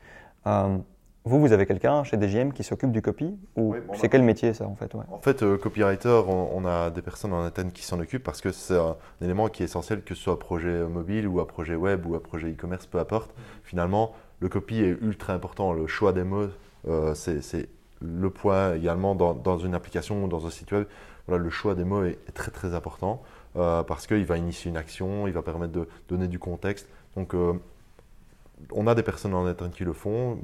[0.47, 0.77] Euh,
[1.25, 4.65] vous, vous avez quelqu'un chez DGM qui s'occupe du copy ou c'est quel métier ça
[4.65, 8.23] en fait En fait, euh, copywriter, on, a des personnes en interne qui s'en occupent
[8.23, 11.41] parce que c'est un, élément qui est essentiel que ce soit un projet mobile ou
[11.41, 13.31] un projet web ou un projet e-commerce, peu importe.
[13.63, 15.73] Finalement, le copy est ultra important.
[15.73, 16.47] Le choix des mots,
[16.87, 17.67] euh, c'est
[18.01, 20.85] le point également dans, une application ou dans un site web.
[21.27, 23.21] Voilà, le choix des mots est, très très important
[23.57, 26.87] euh, parce qu'il va initier une action, il va permettre de donner du contexte.
[27.17, 27.35] Donc,
[28.71, 30.37] on a des personnes en interne qui le font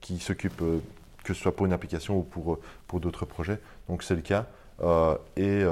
[0.00, 0.80] qui s'occupent, euh,
[1.24, 3.58] que ce soit pour une application ou pour, euh, pour d'autres projets.
[3.88, 4.46] Donc c'est le cas.
[4.80, 5.64] Euh, et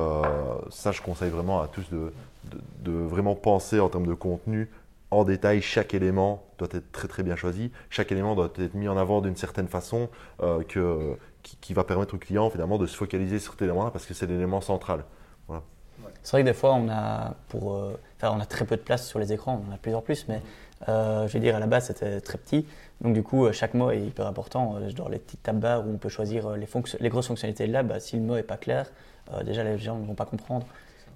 [0.71, 2.13] ça, je conseille vraiment à tous de,
[2.81, 4.69] de, vraiment penser en termes de contenu
[5.13, 5.63] en détail.
[5.63, 7.71] Chaque élément doit être très très bien choisi.
[7.89, 10.09] Chaque élément doit être mis en avant d'une certaine façon
[10.41, 14.15] que, qui, va permettre au client finalement de se focaliser sur cet élément-là parce que
[14.15, 15.05] c'est l'élément central.
[16.25, 17.81] C'est vrai que des fois, on a, pour,
[18.23, 20.43] on a très peu de place sur les écrans, on en a plusieurs plus, mais
[20.87, 22.67] je vais dire à la base c'était très petit.
[23.01, 24.77] Donc du coup, euh, chaque mot est hyper important.
[24.77, 26.67] Euh, dans les petites tab barres où on peut choisir euh, les,
[27.01, 28.91] les grosses fonctionnalités là, bah, si le mot n'est pas clair,
[29.45, 30.67] déjà les gens ne vont pas comprendre.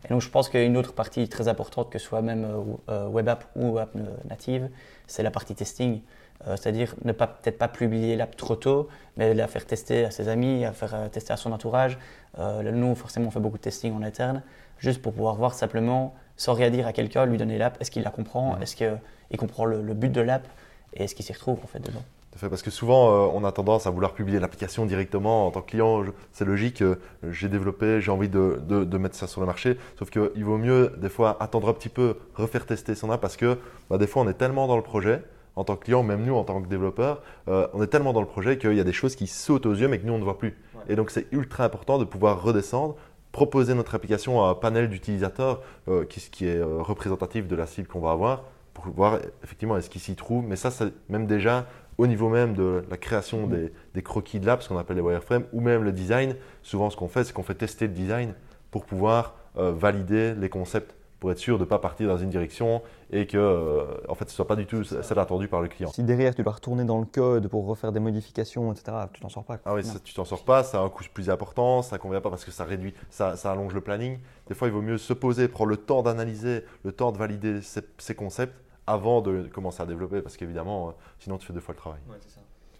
[0.04, 2.44] Et donc je pense qu'une autre partie très importante, que ce soit même
[2.88, 3.94] web app ou app
[4.28, 4.68] native,
[5.06, 6.00] c'est la partie testing.
[6.44, 10.28] C'est-à-dire ne pas peut-être pas publier l'app trop tôt, mais la faire tester à ses
[10.28, 11.98] amis, à faire tester à son entourage.
[12.38, 14.42] nous, forcément, on fait beaucoup de testing en interne,
[14.78, 18.02] juste pour pouvoir voir simplement, sans rien dire à quelqu'un, lui donner l'app, est-ce qu'il
[18.02, 20.48] la comprend, est-ce qu'il comprend le, le but de l'app,
[20.94, 22.02] et est-ce qu'il s'y retrouve en fait dedans
[22.48, 25.70] parce que souvent, euh, on a tendance à vouloir publier l'application directement en tant que
[25.70, 26.04] client.
[26.32, 26.94] C'est logique, euh,
[27.28, 29.76] j'ai développé, j'ai envie de, de, mettre ça sur le marché.
[29.98, 33.36] Sauf qu'il vaut mieux, des fois, attendre un petit peu, refaire tester son app parce
[33.36, 33.58] que
[33.90, 35.22] bah, des fois, on est tellement dans le projet,
[35.56, 38.20] en tant que client, même nous, en tant que développeur, euh, on est tellement dans
[38.20, 40.18] le projet qu'il y a des choses qui sautent aux yeux mais que nous, on
[40.18, 40.56] ne voit plus.
[40.88, 42.96] Et donc, c'est ultra important de pouvoir redescendre,
[43.32, 45.62] proposer notre application à un panel d'utilisateurs
[46.08, 50.00] qui, qui, est représentatif de la cible qu'on va avoir pour voir effectivement est-ce qu'il
[50.00, 50.44] s'y trouve.
[50.46, 51.66] Mais ça, c'est même déjà
[52.00, 55.44] au niveau même de la création des, croquis de l'app, ce qu'on appelle les wireframes,
[55.52, 56.34] ou même le design.
[56.62, 58.34] Souvent, ce qu'on fait, c'est qu'on fait tester le design
[58.70, 62.30] pour pouvoir euh, valider les concepts pour être sûr de ne pas partir dans une
[62.30, 65.60] direction et que euh, en fait, ce ne soit pas du tout celle attendue par
[65.60, 65.92] le client.
[65.92, 69.28] Si derrière tu dois retourner dans le code pour refaire des modifications, etc., tu t'en
[69.28, 69.58] sors pas.
[69.66, 72.00] Ah oui, ça, tu t'en sors pas, ça a un coût plus important, ça ne
[72.00, 74.18] convient pas parce que ça réduit, ça, ça, allonge le planning.
[74.48, 77.60] Des fois, il vaut mieux se poser, prendre le temps d'analyser, le temps de valider
[77.62, 78.54] ces, concepts
[78.86, 82.00] avant de commencer à développer parce qu'évidemment, euh, sinon tu fais deux fois le travail.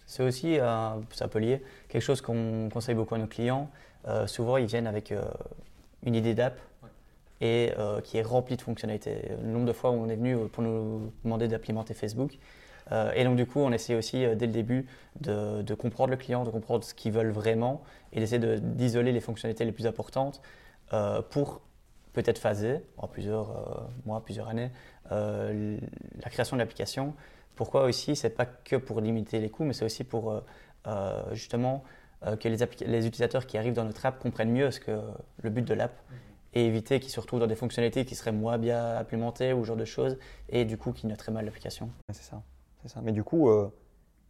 [0.07, 3.70] c'est aussi, euh, ça peut lier, quelque chose qu'on conseille beaucoup à nos clients.
[4.26, 5.12] souvent, ils viennent avec
[6.03, 6.59] une idée d'app
[7.41, 9.30] et euh, qui est rempli de fonctionnalités.
[9.43, 12.38] Le nombre de fois où on est venu pour nous demander d'implémenter Facebook.
[12.93, 14.86] Euh, et donc du coup, on essaie aussi euh, dès le début
[15.20, 17.82] de, comprendre le client, de comprendre ce qu'ils veulent vraiment
[18.12, 20.41] et d'essayer d'isoler les fonctionnalités les plus importantes
[21.30, 21.61] pour
[22.12, 24.70] peut-être phaser en plusieurs mois, plusieurs années
[25.09, 27.14] la création de l'application.
[27.55, 30.43] Pourquoi aussi C'est pas que pour limiter les coûts, mais c'est aussi pour
[31.30, 31.84] justement
[32.41, 35.01] que les, les, utilisateurs qui arrivent dans notre app comprennent mieux ce que
[35.43, 35.93] le but de l'app.
[36.55, 39.68] Et éviter qu'ils se retrouvent dans des fonctionnalités qui seraient moins bien implémentées ou ce
[39.68, 41.90] genre de choses et du coup qui noteraient mal l'application.
[42.12, 42.42] c'est ça,
[42.82, 43.01] c'est ça.
[43.03, 43.72] Mais du coup, euh,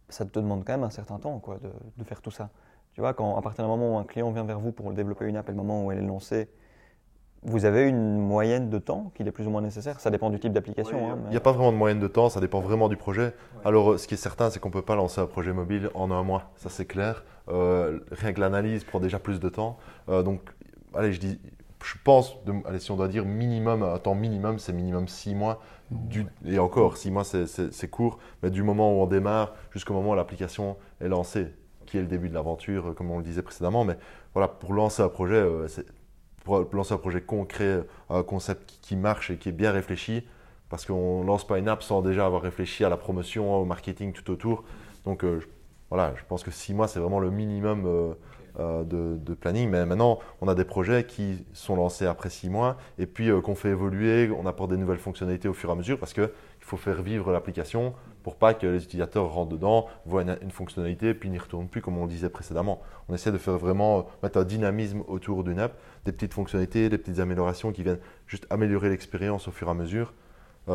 [0.09, 2.51] ça te demande quand même un certain temps quoi, de, de, faire tout ça.
[2.93, 5.25] Tu vois, quand à partir du moment où un client vient vers vous pour développer
[5.25, 6.49] une app et le moment où elle est lancée,
[7.43, 9.99] vous avez une moyenne de temps qui est plus ou moins nécessaire?
[9.99, 11.11] Ça dépend du type d'application.
[11.11, 13.33] Hein, il n'y a pas vraiment de moyenne de temps, ça dépend vraiment du projet.
[13.65, 16.11] Alors, ce qui est certain, c'est qu'on ne peut pas lancer un projet mobile en
[16.11, 17.23] un mois, ça c'est clair.
[17.49, 19.77] Euh, rien que l'analyse prend déjà plus de temps.
[20.09, 20.41] Euh, donc,
[20.93, 21.39] allez, je dis,
[21.83, 25.61] je pense, allez, si on doit dire minimum, un temps minimum, c'est minimum 6 mois.
[26.45, 30.15] Et encore, 6 mois, c'est court, mais du moment où on démarre jusqu'au moment où
[30.15, 31.47] l'application est lancée,
[31.85, 33.83] qui est le début de l'aventure, comme on le disait précédemment.
[33.83, 33.97] Mais
[34.33, 35.67] voilà, pour lancer un projet, euh,
[36.43, 40.23] pour lancer un projet concret, un concept qui, marche et qui est bien réfléchi,
[40.69, 43.65] parce qu'on ne lance pas une app sans déjà avoir réfléchi à la promotion, au
[43.65, 44.63] marketing tout autour.
[45.05, 45.41] Donc euh,
[45.89, 47.85] voilà, je pense que 6 mois, c'est vraiment le minimum.
[47.85, 48.13] Euh,
[48.59, 49.69] euh, de, planning.
[49.69, 53.39] Mais maintenant, on a des projets qui sont lancés après six mois et puis euh,
[53.39, 56.29] qu'on fait évoluer, on apporte des nouvelles fonctionnalités au fur et à mesure parce qu'il
[56.59, 57.93] faut faire vivre l'application
[58.23, 61.97] pour pas que les utilisateurs rentrent dedans, voient une, fonctionnalité puis n'y retournent plus comme
[61.97, 62.81] on le disait précédemment.
[63.07, 66.89] On essaie de faire vraiment euh, mettre un dynamisme autour d'une app, des petites fonctionnalités,
[66.89, 70.13] des petites améliorations qui viennent juste améliorer l'expérience au fur et à mesure.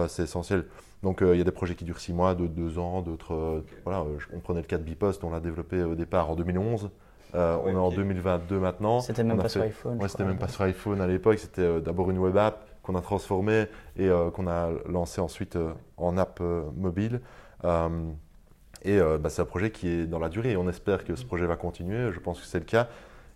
[0.09, 0.65] c'est essentiel.
[1.03, 3.63] Donc il y a des projets qui durent six mois, d'autres deux ans, d'autres.
[3.85, 6.91] voilà, on prenait le cas de Bipost, on l'a développé au départ en 2011.
[7.35, 9.01] Euh, on est en 2022 maintenant.
[9.01, 10.01] C'était même pas sur iPhone.
[10.01, 11.39] Ouais, c'était même pas sur iPhone à l'époque.
[11.39, 13.67] C'était euh, d'abord une web app qu'on a transformée
[13.97, 15.59] et euh, qu'on a lancé ensuite
[15.97, 16.41] en app
[16.77, 17.21] mobile.
[17.65, 21.25] et bah, c'est un projet qui est dans la durée et on espère que ce
[21.25, 21.27] mm.
[21.27, 22.13] projet va continuer.
[22.13, 22.89] Je pense que c'est le cas.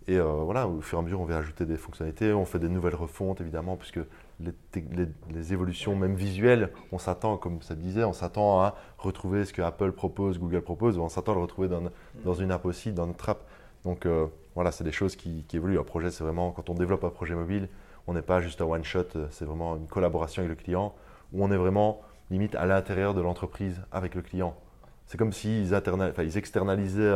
[0.07, 2.33] Et voilà, au fur et à mesure, on va ajouter des fonctionnalités.
[2.33, 3.99] On fait des nouvelles refontes, évidemment, puisque
[4.39, 9.53] les, les, évolutions, même visuelles, on s'attend, comme ça disait, on s'attend à retrouver ce
[9.53, 11.83] que Apple propose, Google propose, on s'attend à le retrouver dans,
[12.23, 13.43] dans, une app aussi, dans notre app.
[13.85, 15.79] Donc euh, voilà, c'est des choses qui, évoluent.
[15.79, 17.69] Un projet, c'est vraiment, quand on développe un projet mobile,
[18.07, 20.93] on n'est pas juste un one-shot, euh, c'est vraiment une collaboration avec le client,
[21.33, 24.55] où on est vraiment limite à l'intérieur de l'entreprise avec le client.
[25.05, 27.13] C'est comme s'ils ils externalisaient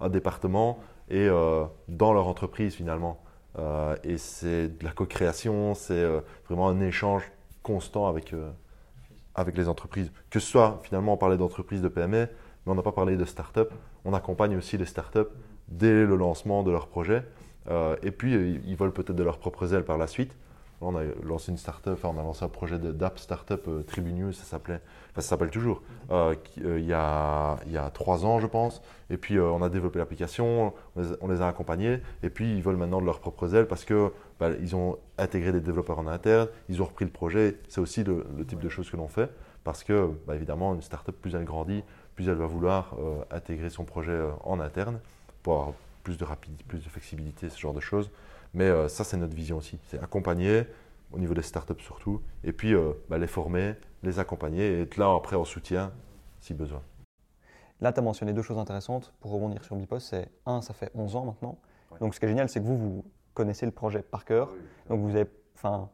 [0.00, 3.22] un, département et euh, dans leur entreprise finalement.
[4.04, 6.04] et c'est de la co-création, c'est
[6.46, 7.22] vraiment un échange
[7.62, 8.34] constant avec,
[9.34, 10.12] avec les entreprises.
[10.28, 12.28] Que ce soit, finalement, on parlait d'entreprises de PME,
[12.66, 13.72] mais on n'a pas parlé de start-up.
[14.04, 15.30] On accompagne aussi les start-up
[15.68, 17.22] dès le lancement de leur projet.
[17.70, 20.34] Euh, et puis, euh, ils volent peut-être de leurs propres ailes par la suite.
[20.80, 24.32] On a lancé une startup, enfin, on a lancé un projet d'app startup euh, Tribune
[24.32, 28.46] ça s'appelait, enfin, ça s'appelle toujours, il, y a, il y a trois ans, je
[28.46, 28.80] pense.
[29.10, 33.00] Et puis, on a développé l'application, on, les a accompagnés, et puis ils volent maintenant
[33.00, 36.80] de leurs propres ailes parce que bah, ils ont intégré des développeurs en interne, ils
[36.80, 37.56] ont repris le projet.
[37.68, 39.30] C'est aussi le, type de choses que l'on fait
[39.64, 41.82] parce que, bah, évidemment, une startup, plus elle grandit,
[42.14, 42.94] plus elle va vouloir
[43.32, 45.00] intégrer son projet en interne
[45.48, 48.10] pour avoir plus de rapidité, plus de flexibilité, ce genre de choses.
[48.52, 49.78] Mais euh, ça, c'est notre vision aussi.
[49.88, 50.66] C'est accompagner,
[51.10, 53.72] au niveau des startups surtout, et puis euh, bah, les former,
[54.02, 55.90] les accompagner et être là après en soutien
[56.40, 56.82] si besoin.
[57.80, 60.00] Là, tu as mentionné deux choses intéressantes pour rebondir sur Bipos.
[60.00, 61.56] C'est un, ça fait 11 ans maintenant.
[61.98, 64.50] Donc, ce qui est génial, c'est que vous, vous connaissez le projet par cœur.
[64.90, 65.88] Donc, vous avez, enfin,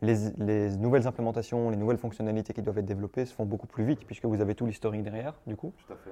[0.00, 3.84] les, les, nouvelles implémentations, les nouvelles fonctionnalités qui doivent être développées se font beaucoup plus
[3.84, 5.74] vite puisque vous avez tout l'historique derrière, du coup.
[5.86, 6.10] Tout à fait.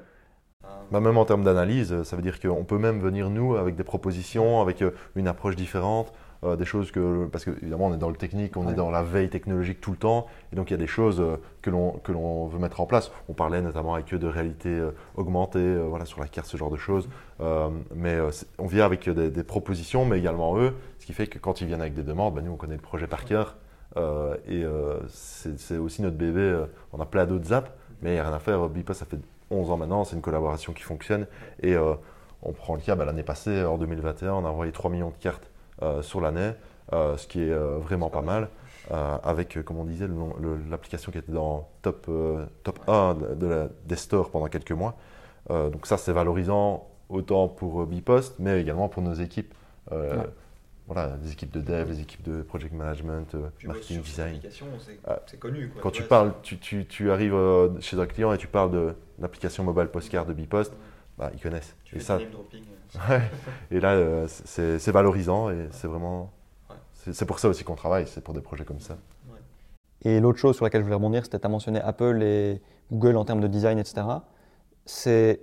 [0.93, 3.83] Bah, même en termes d'analyse, ça veut dire qu'on peut même venir nous avec des
[3.83, 6.13] propositions, avec euh, une approche différente,
[6.45, 9.03] euh, des choses que, parce qu'évidemment on est dans le technique, on est dans la
[9.03, 12.47] veille technologique tout le temps, et donc il y a des choses euh, que l'on
[12.47, 13.11] veut mettre en place.
[13.31, 14.87] On parlait notamment avec eux de réalité
[15.17, 17.09] augmentée, voilà, sur la carte, ce genre de choses.
[17.95, 18.19] mais
[18.59, 21.81] on vient avec des, propositions, mais également eux, ce qui fait que quand ils viennent
[21.81, 23.57] avec des demandes, bah, nous on connaît le projet par cœur,
[24.49, 24.65] et
[25.09, 26.65] c'est aussi notre bébé.
[26.93, 27.71] on a plein d'autres apps,
[28.03, 28.69] mais il n'y a rien à faire.
[28.69, 29.19] Bipa, ça fait
[29.53, 31.27] 11 ans maintenant, c'est une collaboration qui fonctionne.
[31.61, 31.95] Et euh,
[32.43, 35.23] on prend le cas, bah, l'année passée, en 2021, on a envoyé 3 millions de
[35.23, 35.51] cartes
[35.83, 36.53] euh, sur l'année,
[36.93, 38.49] euh, ce qui est vraiment pas mal.
[38.91, 40.09] avec, comme on disait,
[40.71, 42.11] l'application qui était dans top,
[42.63, 44.97] top 1 de la, des stores pendant quelques mois.
[45.49, 49.55] donc ça, c'est valorisant autant pour Bipost, mais également pour nos équipes
[50.87, 54.41] voilà, les équipes de dev, les équipes de project management, euh, marketing, design.
[55.27, 55.73] C'est connu.
[55.81, 58.95] Quand tu parles, tu, tu, tu, arrives euh, chez un client et tu parles de
[59.23, 60.73] l'application mobile postcard de Bipost,
[61.19, 61.75] bah, ils connaissent.
[61.85, 62.19] Tu et, ça,
[63.11, 63.19] euh,
[63.71, 66.31] et là, c'est valorisant et c'est vraiment.
[67.11, 68.97] C'est pour ça aussi qu'on travaille, c'est pour des projets comme ça.
[70.05, 72.61] Et l'autre chose sur laquelle je voulais rebondir, c'était tu as mentionné Apple et
[72.93, 74.03] Google en termes de design, etc.
[74.85, 75.41] C'est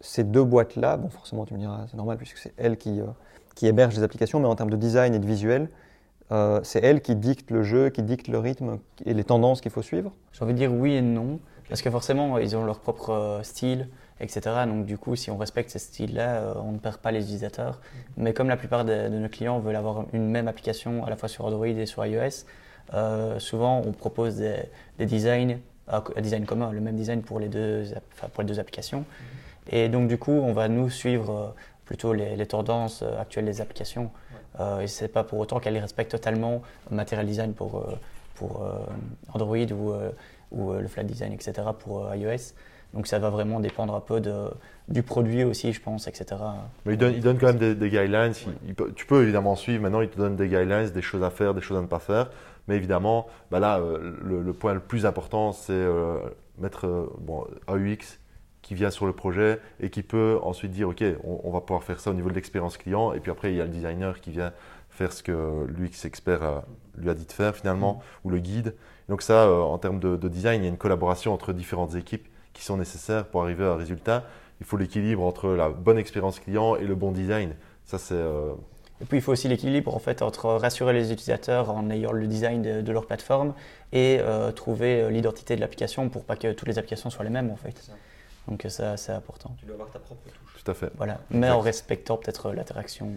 [0.00, 3.00] ces deux boîtes-là, bon forcément tu me diras, c'est normal puisque c'est elles qui,
[3.54, 5.68] qui héberge les applications, mais en termes de design et de visuel,
[6.32, 9.72] euh, c'est elle qui dicte le jeu, qui dicte le rythme et les tendances qu'il
[9.72, 11.40] faut suivre J'ai envie de dire oui et non,
[11.70, 13.88] parce que forcément, ils ont leur propre euh, style,
[14.20, 14.40] etc.
[14.66, 17.80] Donc du coup, si on respecte ces styles-là, euh, on ne perd pas les utilisateurs.
[17.80, 18.24] Mhm.
[18.24, 21.30] Mais comme la plupart de, nos clients veulent avoir une même application à la fois
[21.30, 22.44] sur Android et sur iOS,
[23.38, 24.36] souvent on propose
[24.98, 25.58] des, designs,
[25.88, 27.84] un design commun, le même design pour les deux,
[28.34, 29.00] pour les deux applications.
[29.00, 29.72] Mhm.
[29.72, 31.54] Et donc du coup, on va nous suivre
[31.90, 34.12] plutôt les, tendances euh, actuelles des applications.
[34.60, 37.98] Euh, et ce n'est pas pour autant qu'elles respectent totalement Material Design pour, euh,
[38.36, 38.64] pour
[39.34, 39.92] Android ou,
[40.50, 41.52] ou le Flat Design, etc.
[41.78, 42.54] pour iOS.
[42.92, 44.20] Donc ça va vraiment dépendre un peu
[44.88, 46.40] du produit aussi, je pense, etc.
[46.84, 48.32] Mais il donne, il donne quand même des, guidelines.
[48.96, 49.82] tu peux évidemment suivre.
[49.82, 52.00] Maintenant, il te donne des guidelines, des choses à faire, des choses à ne pas
[52.00, 52.30] faire.
[52.66, 55.86] Mais évidemment, bah là, le, point le plus important, c'est
[56.58, 57.10] mettre
[57.68, 58.18] AUX
[58.62, 61.98] qui vient sur le projet et qui peut ensuite dire ok on, va pouvoir faire
[61.98, 64.30] ça au niveau de l'expérience client et puis après il y a le designer qui
[64.30, 64.52] vient
[64.90, 66.62] faire ce que l'UX expert
[66.96, 68.26] lui a dit de faire finalement mm.
[68.26, 68.74] ou le guide
[69.08, 72.26] donc ça euh, en termes de, design il y a une collaboration entre différentes équipes
[72.52, 74.24] qui sont nécessaires pour arriver à un résultat
[74.60, 78.52] il faut l'équilibre entre la bonne expérience client et le bon design ça c'est euh,
[79.02, 82.26] et puis il faut aussi l'équilibre en fait entre rassurer les utilisateurs en ayant le
[82.26, 83.54] design de, leur plateforme
[83.92, 87.50] et euh, trouver l'identité de l'application pour pas que toutes les applications soient les mêmes
[87.50, 87.90] en fait.
[88.46, 89.54] Donc ça, c'est important.
[89.58, 90.62] Tu dois avoir ta propre touche.
[90.62, 90.90] Tout à fait.
[90.96, 93.08] Voilà, mais en respectant peut-être l'interaction.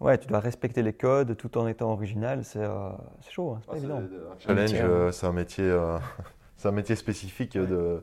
[0.00, 0.04] Euh.
[0.04, 2.44] Ouais, tu dois respecter les codes tout en étant original.
[2.44, 2.90] C'est euh,
[3.30, 3.98] chaud, hein, c'est pas ah, évident.
[3.98, 5.78] Un challenge, euh, c'est un métier,
[6.56, 8.02] c'est un métier spécifique de,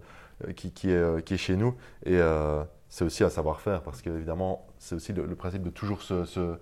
[0.55, 1.75] qui, qui, est, qui est chez nous
[2.05, 2.19] et
[2.89, 6.55] c'est aussi un savoir-faire parce qu'évidemment, c'est aussi le, principe de toujours se, se,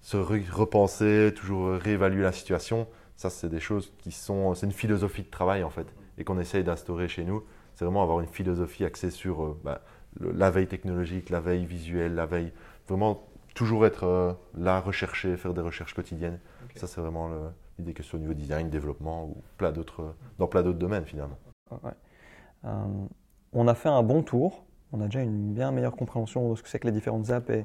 [0.00, 2.86] se, repenser, toujours réévaluer la situation.
[3.16, 5.86] Ça, c'est des choses qui sont, c'est une philosophie de travail en fait
[6.18, 7.44] et qu'on essaye d'instaurer chez nous
[7.74, 9.82] c'est vraiment avoir une philosophie axée sur euh, bah,
[10.20, 12.52] la veille technologique, la veille visuelle, la veille.
[12.88, 16.40] Vraiment toujours être euh, là, rechercher, faire des recherches quotidiennes.
[16.74, 17.30] Ça, c'est vraiment
[17.78, 19.72] l'idée que ce soit au niveau design, développement ou plein
[20.38, 21.38] dans plein d'autres domaines finalement.
[22.64, 22.68] Euh,
[23.52, 24.64] on a fait un bon tour.
[24.92, 27.48] On a déjà une bien meilleure compréhension de ce que c'est que les différentes apps
[27.50, 27.64] et,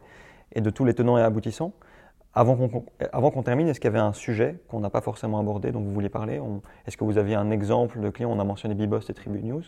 [0.54, 1.74] et de tous les tenants et aboutissants.
[2.34, 5.82] Avant qu'on termine, est-ce qu'il y avait un sujet qu'on n'a pas forcément abordé, dont
[5.82, 6.40] vous vouliez parler?
[6.86, 8.32] Est-ce que vous aviez un exemple de client?
[8.32, 9.64] On a mentionné Bibost et Tribune News.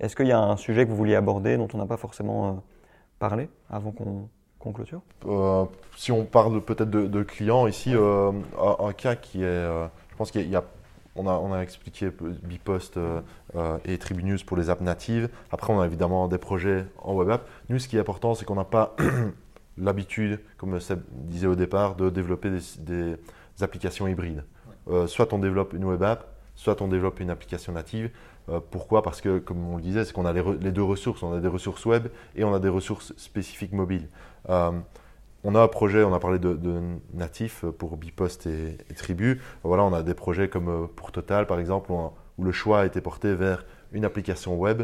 [0.00, 2.48] Est-ce qu'il y a un sujet que vous vouliez aborder dont on n'a pas forcément
[2.48, 2.52] euh,
[3.20, 4.28] parlé avant qu'on
[4.72, 5.64] clôture euh,
[5.96, 10.48] Si on parle peut-être de, clients ici, euh, un, cas qui est, je pense qu'il
[10.48, 10.64] y a
[11.16, 12.10] on a, on a, expliqué
[12.44, 12.98] Bipost
[13.84, 15.28] et Tribune News pour les apps natives.
[15.50, 17.48] Après, on a évidemment des projets en web app.
[17.68, 18.94] Nous, ce qui est important, c'est qu'on n'a pas
[19.76, 23.16] l'habitude, comme Seb disait au départ, de développer des,
[23.60, 24.44] applications hybrides.
[25.06, 28.10] soit on développe une web app, soit on développe une application native.
[28.50, 29.02] Euh, pourquoi?
[29.02, 31.22] Parce que, comme on le disait, c'est qu'on a les, deux ressources.
[31.22, 34.08] On a des ressources web et on a des ressources spécifiques mobiles.
[34.48, 34.72] Euh,
[35.42, 36.78] on a un projet, on a parlé de,
[37.14, 39.40] natif pour Bipost et, Tribu.
[39.62, 42.86] Voilà, on a des projets comme euh, pour Total, par exemple, où, le choix a
[42.86, 44.82] été porté vers une application web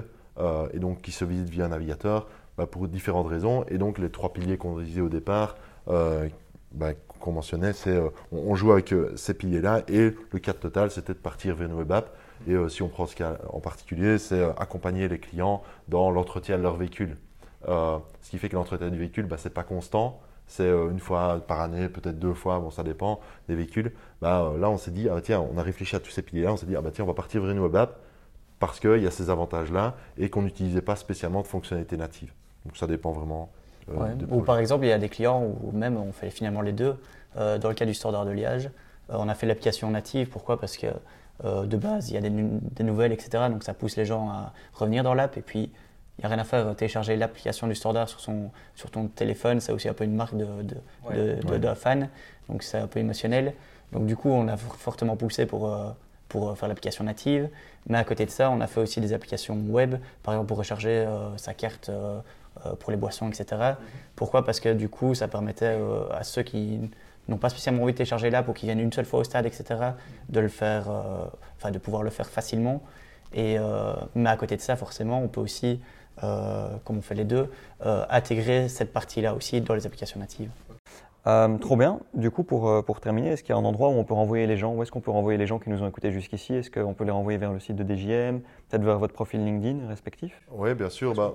[0.74, 2.26] et donc qui se visite via un navigateur
[2.58, 3.64] bah, pour différentes raisons.
[3.68, 7.98] Et donc, les trois piliers qu'on disait au départ, bah, qu'on mentionnait, c'est
[8.30, 11.90] on, joue avec ces piliers-là et le cadre total, c'était de partir vers une web
[11.90, 12.14] app
[12.46, 16.10] et euh, si on prend ce cas en particulier, c'est euh, accompagner les clients dans
[16.10, 17.16] l'entretien de leur véhicule.
[17.68, 20.20] Euh, ce qui fait que l'entretien du véhicule, bah, ce n'est pas constant.
[20.46, 23.92] C'est une fois par année, peut-être deux fois, bon, ça dépend des véhicules.
[24.22, 26.56] Bah, là, on s'est dit, ah, tiens, on a réfléchi à tous ces piliers-là, on
[26.56, 27.98] s'est dit, ah, bah, tiens, on va partir vers une web app
[28.60, 32.32] parce qu'il y a ces avantages-là et qu'on n'utilisait pas spécialement de fonctionnalités natives.
[32.64, 33.50] Donc ça dépend vraiment.
[34.30, 36.96] ou par exemple, il y a des clients où même on fait finalement les deux.
[37.34, 38.70] dans le cas du standard de Liège,
[39.08, 40.28] on a fait l'application native.
[40.28, 40.58] Pourquoi?
[40.58, 40.86] Parce que
[41.44, 43.44] euh, de base, il y a des, nouvelles, etc.
[43.50, 45.36] Donc ça pousse les gens à revenir dans l'app.
[45.36, 45.70] Et puis,
[46.18, 49.60] il n'y a rien à faire, télécharger l'application du standard sur, son, sur ton téléphone,
[49.60, 50.46] c'est aussi un peu une marque de,
[51.12, 52.08] de, de, fan.
[52.48, 53.52] Donc c'est un peu émotionnel.
[53.92, 55.90] Donc du coup, on a fortement poussé pour, euh,
[56.28, 57.50] pour euh, faire l'application native.
[57.86, 60.58] Mais à côté de ça, on a fait aussi des applications web, par exemple pour
[60.58, 61.06] recharger
[61.36, 61.90] sa carte
[62.80, 63.44] pour les boissons, etc.
[63.50, 63.76] Mhm.
[64.16, 64.44] Pourquoi?
[64.44, 65.78] Parce que du coup, ça permettait
[66.10, 66.80] à ceux qui
[67.28, 69.46] n'ont pas spécialement envie de télécharger l'app ou qui viennent une seule fois au stade,
[69.46, 69.64] etc.,
[70.30, 70.88] de le faire,
[71.56, 72.82] enfin de pouvoir le faire facilement.
[73.32, 73.56] Et,
[74.16, 75.80] mais à côté de ça, forcément, on peut aussi,
[76.20, 77.50] comme on fait les deux,
[77.80, 80.50] intégrer cette partie-là aussi dans les applications natives.
[81.26, 82.00] Euh, trop bien.
[82.14, 84.14] Du coup, pour, euh, pour terminer, est-ce qu'il y a un endroit où on peut
[84.14, 84.74] renvoyer les gens?
[84.74, 86.54] Où est-ce qu'on peut renvoyer les gens qui nous ont écoutés jusqu'ici?
[86.54, 89.88] Est-ce qu'on peut les renvoyer vers le site de DJM Peut-être vers votre profil LinkedIn
[89.88, 90.40] respectif?
[90.52, 91.14] Oui, bien sûr.
[91.14, 91.34] Bah,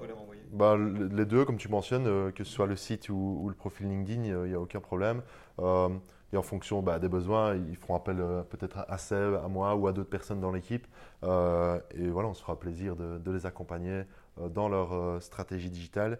[0.53, 3.88] bah, les deux, comme tu mentionnes, euh, que ce soit le site ou, le profil
[3.88, 5.21] LinkedIn, il n'y a, aucun problème.
[5.59, 9.88] et en fonction bah, des besoins, ils feront appel peut-être à Seb, à moi ou
[9.88, 10.88] à d'autres personnes dans l'équipe.
[11.23, 14.03] et voilà, on se fera plaisir de, de les accompagner
[14.38, 16.19] dans leur stratégie digitale.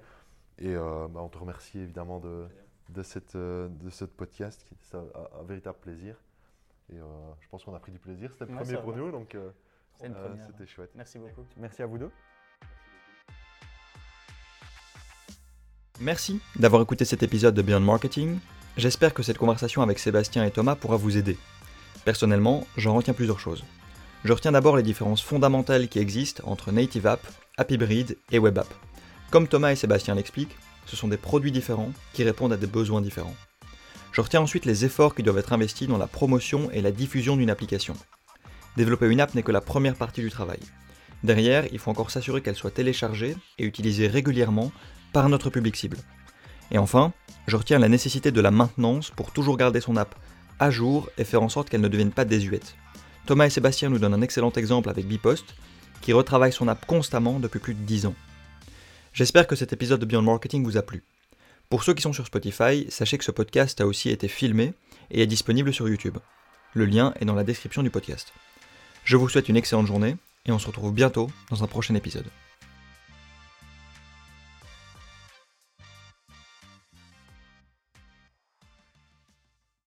[0.60, 2.48] Et on te remercie évidemment de
[2.94, 4.66] de, cette, euh, de ce podcast.
[4.82, 5.06] C'est un,
[5.40, 6.16] un, véritable plaisir.
[6.92, 7.04] Et euh,
[7.40, 8.32] je pense qu'on a pris du plaisir.
[8.32, 9.50] C'était le premier pour nous, donc euh,
[10.00, 10.92] c'était chouette.
[10.96, 11.46] Merci beaucoup.
[11.58, 12.12] Merci à vous deux.
[16.00, 18.40] Merci d'avoir écouté cet épisode de Beyond Marketing.
[18.76, 21.38] J'espère que cette conversation avec Sébastien et Thomas pourra vous aider.
[22.06, 23.64] Personnellement, j'en retiens plusieurs choses.
[24.24, 27.22] Je retiens d'abord les différences fondamentales qui existent entre Native App,
[27.58, 28.74] App Hybrid et Web App.
[29.30, 33.02] Comme Thomas et Sébastien l'expliquent, ce sont des produits différents qui répondent à des besoins
[33.02, 33.36] différents.
[34.12, 37.36] Je retiens ensuite les efforts qui doivent être investis dans la promotion et la diffusion
[37.36, 37.96] d'une application.
[38.78, 40.60] Développer une app n'est que la première partie du travail.
[41.24, 44.72] Derrière, il faut encore s'assurer qu'elle soit téléchargée et utilisée régulièrement
[45.12, 45.98] par notre public cible.
[46.72, 47.14] Et enfin,
[47.48, 50.16] je retiens la nécessité de la maintenance pour toujours garder son app
[50.60, 52.76] à jour et faire en sorte qu'elle ne devienne pas désuète.
[53.26, 55.56] Thomas et Sébastien nous donnent un excellent exemple avec Bipost,
[56.02, 58.16] qui retravaille son app constamment depuis plus de 10 ans.
[59.14, 61.04] J'espère que cet épisode de Beyond Marketing vous a plu.
[61.70, 64.74] Pour ceux qui sont sur Spotify, sachez que ce podcast a aussi été filmé
[65.10, 66.18] et est disponible sur YouTube.
[66.74, 68.34] Le lien est dans la description du podcast.
[69.04, 72.28] Je vous souhaite une excellente journée et on se retrouve bientôt dans un prochain épisode.